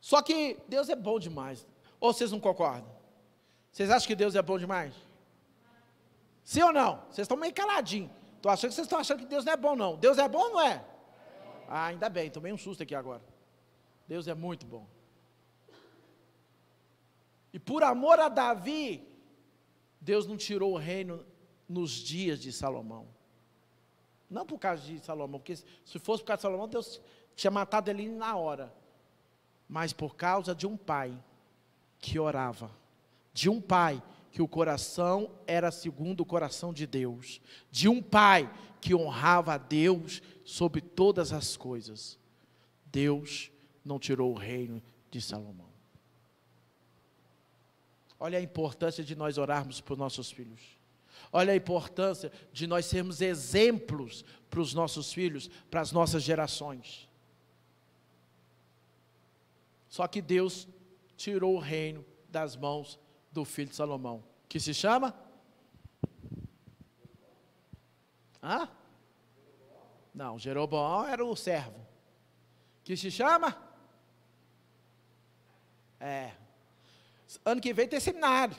Só 0.00 0.20
que 0.20 0.58
Deus 0.68 0.88
é 0.88 0.96
bom 0.96 1.18
demais. 1.18 1.66
Ou 1.98 2.12
vocês 2.12 2.30
não 2.30 2.40
concordam? 2.40 2.94
Vocês 3.72 3.90
acham 3.90 4.06
que 4.06 4.14
Deus 4.14 4.34
é 4.34 4.42
bom 4.42 4.58
demais? 4.58 4.94
Sim 6.44 6.62
ou 6.62 6.72
não? 6.72 7.02
Vocês 7.06 7.24
estão 7.24 7.36
meio 7.36 7.54
caladinhos. 7.54 8.10
Estou 8.36 8.52
achando 8.52 8.70
que 8.70 8.74
vocês 8.74 8.86
estão 8.86 8.98
achando 8.98 9.20
que 9.20 9.26
Deus 9.26 9.44
não 9.44 9.52
é 9.54 9.56
bom, 9.56 9.74
não. 9.74 9.96
Deus 9.96 10.18
é 10.18 10.28
bom 10.28 10.38
ou 10.38 10.50
não 10.50 10.60
é? 10.60 10.84
Ah, 11.66 11.86
ainda 11.86 12.10
bem, 12.10 12.30
tomei 12.30 12.52
um 12.52 12.58
susto 12.58 12.82
aqui 12.82 12.94
agora. 12.94 13.22
Deus 14.06 14.28
é 14.28 14.34
muito 14.34 14.66
bom. 14.66 14.86
E 17.54 17.58
por 17.60 17.84
amor 17.84 18.18
a 18.18 18.28
Davi, 18.28 19.06
Deus 20.00 20.26
não 20.26 20.36
tirou 20.36 20.72
o 20.72 20.76
reino 20.76 21.24
nos 21.68 21.92
dias 21.92 22.40
de 22.40 22.52
Salomão. 22.52 23.06
Não 24.28 24.44
por 24.44 24.58
causa 24.58 24.82
de 24.82 24.98
Salomão, 24.98 25.38
porque 25.38 25.54
se 25.54 25.98
fosse 26.00 26.20
por 26.20 26.26
causa 26.26 26.38
de 26.38 26.42
Salomão, 26.42 26.66
Deus 26.66 27.00
tinha 27.36 27.52
matado 27.52 27.88
ele 27.88 28.08
na 28.08 28.34
hora. 28.34 28.74
Mas 29.68 29.92
por 29.92 30.16
causa 30.16 30.52
de 30.52 30.66
um 30.66 30.76
pai 30.76 31.16
que 32.00 32.18
orava, 32.18 32.72
de 33.32 33.48
um 33.48 33.60
pai 33.60 34.02
que 34.32 34.42
o 34.42 34.48
coração 34.48 35.30
era 35.46 35.70
segundo 35.70 36.22
o 36.22 36.26
coração 36.26 36.72
de 36.72 36.88
Deus, 36.88 37.40
de 37.70 37.88
um 37.88 38.02
pai 38.02 38.52
que 38.80 38.96
honrava 38.96 39.54
a 39.54 39.58
Deus 39.58 40.20
sobre 40.44 40.80
todas 40.80 41.32
as 41.32 41.56
coisas. 41.56 42.18
Deus 42.84 43.52
não 43.84 44.00
tirou 44.00 44.32
o 44.32 44.36
reino 44.36 44.82
de 45.08 45.20
Salomão. 45.20 45.73
Olha 48.18 48.38
a 48.38 48.42
importância 48.42 49.02
de 49.04 49.14
nós 49.14 49.38
orarmos 49.38 49.80
por 49.80 49.96
nossos 49.96 50.30
filhos. 50.30 50.60
Olha 51.32 51.52
a 51.52 51.56
importância 51.56 52.30
de 52.52 52.66
nós 52.66 52.86
sermos 52.86 53.20
exemplos 53.20 54.24
para 54.48 54.60
os 54.60 54.72
nossos 54.72 55.12
filhos, 55.12 55.48
para 55.70 55.80
as 55.80 55.90
nossas 55.90 56.22
gerações. 56.22 57.08
Só 59.88 60.06
que 60.06 60.22
Deus 60.22 60.68
tirou 61.16 61.56
o 61.56 61.60
reino 61.60 62.04
das 62.28 62.56
mãos 62.56 62.98
do 63.32 63.44
filho 63.44 63.70
de 63.70 63.76
Salomão, 63.76 64.24
que 64.48 64.60
se 64.60 64.72
chama? 64.72 65.14
Hã? 68.42 68.68
Não, 70.14 70.38
Jeroboão 70.38 71.06
era 71.06 71.24
o 71.24 71.34
servo. 71.34 71.84
Que 72.84 72.96
se 72.96 73.10
chama? 73.10 73.56
É. 75.98 76.32
Ano 77.44 77.60
que 77.60 77.72
vem 77.72 77.88
tem 77.88 78.00
seminário. 78.00 78.56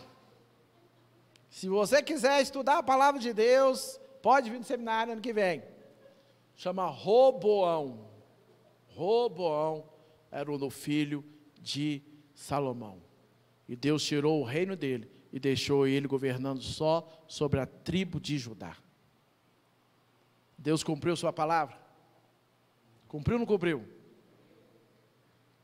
Se 1.50 1.70
você 1.70 2.02
quiser 2.02 2.42
estudar 2.42 2.80
a 2.80 2.84
palavra 2.84 3.20
de 3.20 3.34
Deus, 3.34 4.00
pode 4.22 4.50
vir 4.50 4.58
no 4.58 4.66
seminário 4.66 5.14
ano 5.14 5.22
que 5.22 5.32
vem. 5.32 5.64
Chama 6.56 6.88
Roboão. 6.88 8.10
Roboão 8.88 9.88
era 10.32 10.52
o 10.52 10.70
filho 10.70 11.24
de 11.62 12.02
Salomão. 12.34 13.02
E 13.68 13.76
Deus 13.76 14.04
tirou 14.04 14.42
o 14.42 14.44
reino 14.44 14.76
dele 14.76 15.10
e 15.32 15.40
deixou 15.40 15.88
ele 15.88 16.08
governando 16.08 16.62
só 16.62 17.08
sobre 17.28 17.60
a 17.60 17.66
tribo 17.66 18.20
de 18.20 18.38
Judá. 18.38 18.76
Deus 20.58 20.84
cumpriu 20.84 21.16
sua 21.16 21.32
palavra? 21.32 21.78
Cumpriu 23.08 23.36
ou 23.36 23.40
não 23.40 23.46
cumpriu? 23.46 23.95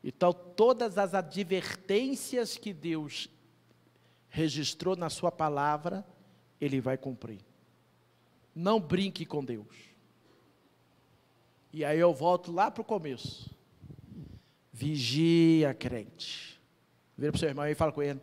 Então, 0.02 0.32
todas 0.32 0.98
as 0.98 1.14
advertências 1.14 2.56
que 2.56 2.72
Deus 2.72 3.28
registrou 4.28 4.96
na 4.96 5.08
sua 5.08 5.30
palavra, 5.30 6.04
Ele 6.60 6.80
vai 6.80 6.96
cumprir. 6.96 7.40
Não 8.54 8.80
brinque 8.80 9.24
com 9.24 9.44
Deus. 9.44 9.92
E 11.72 11.84
aí 11.84 11.98
eu 11.98 12.12
volto 12.12 12.52
lá 12.52 12.70
para 12.70 12.82
o 12.82 12.84
começo. 12.84 13.50
Vigia, 14.72 15.72
crente. 15.72 16.60
Vira 17.16 17.30
para 17.30 17.36
o 17.36 17.38
seu 17.38 17.48
irmão 17.48 17.66
e 17.66 17.74
fala 17.74 17.92
com 17.92 18.02
ele. 18.02 18.20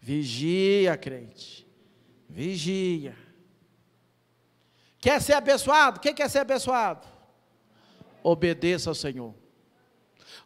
Vigia, 0.00 0.96
crente. 0.96 1.66
Vigia. 2.28 3.16
Quer 4.98 5.20
ser 5.20 5.34
abençoado? 5.34 6.00
Quem 6.00 6.14
quer 6.14 6.30
ser 6.30 6.38
abençoado? 6.38 7.06
Obedeça 8.22 8.90
ao 8.90 8.94
Senhor. 8.94 9.34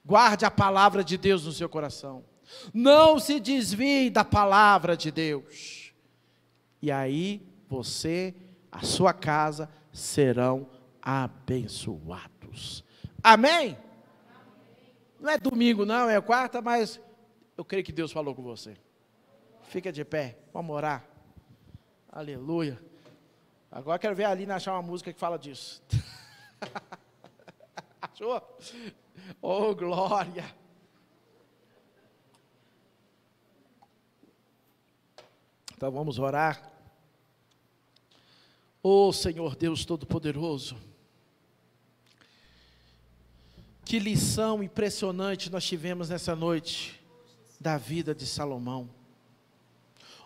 Guarde 0.07 0.45
a 0.45 0.51
palavra 0.53 1.03
de 1.03 1.19
Deus 1.19 1.45
no 1.45 1.51
seu 1.53 1.69
coração. 1.69 2.25
Não 2.73 3.19
se 3.19 3.41
desvie 3.41 4.09
da 4.09 4.25
palavra 4.25 4.97
de 4.97 5.11
Deus. 5.11 5.93
E 6.81 6.93
aí 6.93 7.45
você, 7.69 8.33
a 8.71 8.83
sua 8.83 9.13
casa 9.13 9.69
serão 9.93 10.69
abençoados. 11.03 12.85
Amém? 13.21 13.77
Não 15.19 15.29
é 15.29 15.39
domingo, 15.39 15.85
não, 15.85 16.09
é 16.09 16.21
quarta, 16.21 16.63
mas 16.63 17.01
eu 17.59 17.65
creio 17.65 17.85
que 17.85 17.91
Deus 17.91 18.13
falou 18.13 18.33
com 18.33 18.43
você. 18.43 18.77
Fica 19.65 19.91
de 19.91 20.05
pé, 20.05 20.39
vamos 20.53 20.77
orar. 20.77 21.05
Aleluia. 22.13 22.81
Agora 23.73 23.99
quero 23.99 24.15
ver 24.15 24.25
a 24.25 24.31
Aline 24.31 24.53
achar 24.53 24.73
uma 24.75 24.83
música 24.83 25.13
que 25.13 25.19
fala 25.19 25.37
disso. 25.37 25.83
Achou? 28.01 28.41
Oh, 29.41 29.75
glória! 29.75 30.45
Então 35.77 35.91
vamos 35.91 36.19
orar. 36.19 36.73
Oh 38.83 39.12
Senhor 39.12 39.57
Deus 39.57 39.85
Todo-Poderoso, 39.85 40.77
que 43.85 43.99
lição 43.99 44.62
impressionante 44.62 45.51
nós 45.51 45.64
tivemos 45.64 46.09
nessa 46.09 46.35
noite 46.35 47.01
da 47.61 47.77
vida 47.77 48.14
de 48.14 48.25
Salomão. 48.25 48.89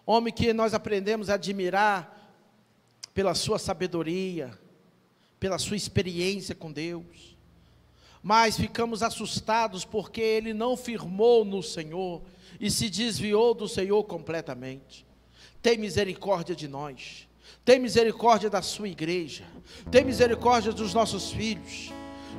Homem 0.06 0.32
que 0.32 0.52
nós 0.52 0.72
aprendemos 0.72 1.30
a 1.30 1.34
admirar 1.34 2.16
pela 3.12 3.34
sua 3.34 3.58
sabedoria, 3.58 4.56
pela 5.38 5.58
sua 5.58 5.76
experiência 5.76 6.54
com 6.54 6.70
Deus, 6.70 7.29
mas 8.22 8.56
ficamos 8.56 9.02
assustados 9.02 9.84
porque 9.84 10.20
ele 10.20 10.52
não 10.52 10.76
firmou 10.76 11.44
no 11.44 11.62
Senhor 11.62 12.22
e 12.60 12.70
se 12.70 12.90
desviou 12.90 13.54
do 13.54 13.68
Senhor 13.68 14.02
completamente. 14.04 15.06
Tem 15.62 15.78
misericórdia 15.78 16.54
de 16.54 16.68
nós, 16.68 17.28
tem 17.64 17.78
misericórdia 17.78 18.50
da 18.50 18.62
sua 18.62 18.88
igreja, 18.88 19.44
tem 19.90 20.04
misericórdia 20.04 20.72
dos 20.72 20.92
nossos 20.92 21.30
filhos 21.32 21.92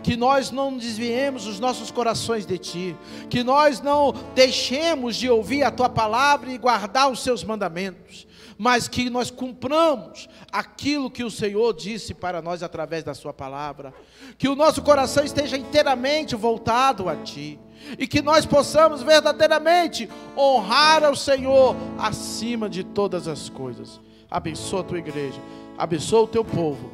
que 0.04 0.16
nós 0.18 0.52
não 0.52 0.78
desviemos 0.78 1.46
os 1.46 1.60
nossos 1.60 1.92
corações 1.92 2.46
de 2.46 2.58
Ti, 2.58 2.98
que 3.30 3.44
nós 3.44 3.82
não 3.82 4.12
deixemos 4.34 5.16
de 5.16 5.30
ouvir 5.30 5.64
a 5.64 5.72
Tua 5.72 5.90
palavra 5.90 6.52
e 6.52 6.58
guardar 6.58 7.12
os 7.12 7.22
Seus 7.22 7.44
mandamentos, 7.44 8.28
mas 8.62 8.88
que 8.88 9.10
nós 9.10 9.32
cumpramos 9.32 10.30
aquilo 10.52 11.10
que 11.10 11.24
o 11.24 11.32
Senhor 11.32 11.74
disse 11.74 12.14
para 12.14 12.44
nós 12.44 12.62
através 12.62 13.04
da 13.04 13.16
Sua 13.16 13.34
palavra, 13.34 13.92
que 14.38 14.48
o 14.48 14.56
nosso 14.56 14.84
coração 14.84 15.24
esteja 15.24 15.58
inteiramente 15.58 16.36
voltado 16.36 17.10
a 17.10 17.16
Ti, 17.16 17.60
e 17.98 18.06
que 18.06 18.22
nós 18.22 18.46
possamos 18.46 19.02
verdadeiramente 19.02 20.08
honrar 20.38 21.04
ao 21.04 21.16
Senhor 21.16 21.76
acima 21.98 22.70
de 22.70 22.84
todas 22.84 23.28
as 23.28 23.50
coisas. 23.50 24.00
Abençoa 24.30 24.82
a 24.82 24.84
tua 24.84 25.00
igreja, 25.00 25.42
abençoa 25.76 26.22
o 26.22 26.28
teu 26.28 26.46
povo, 26.46 26.92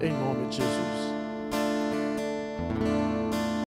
em 0.00 0.12
nome 0.12 0.46
de 0.46 0.58
Jesus. 0.58 0.87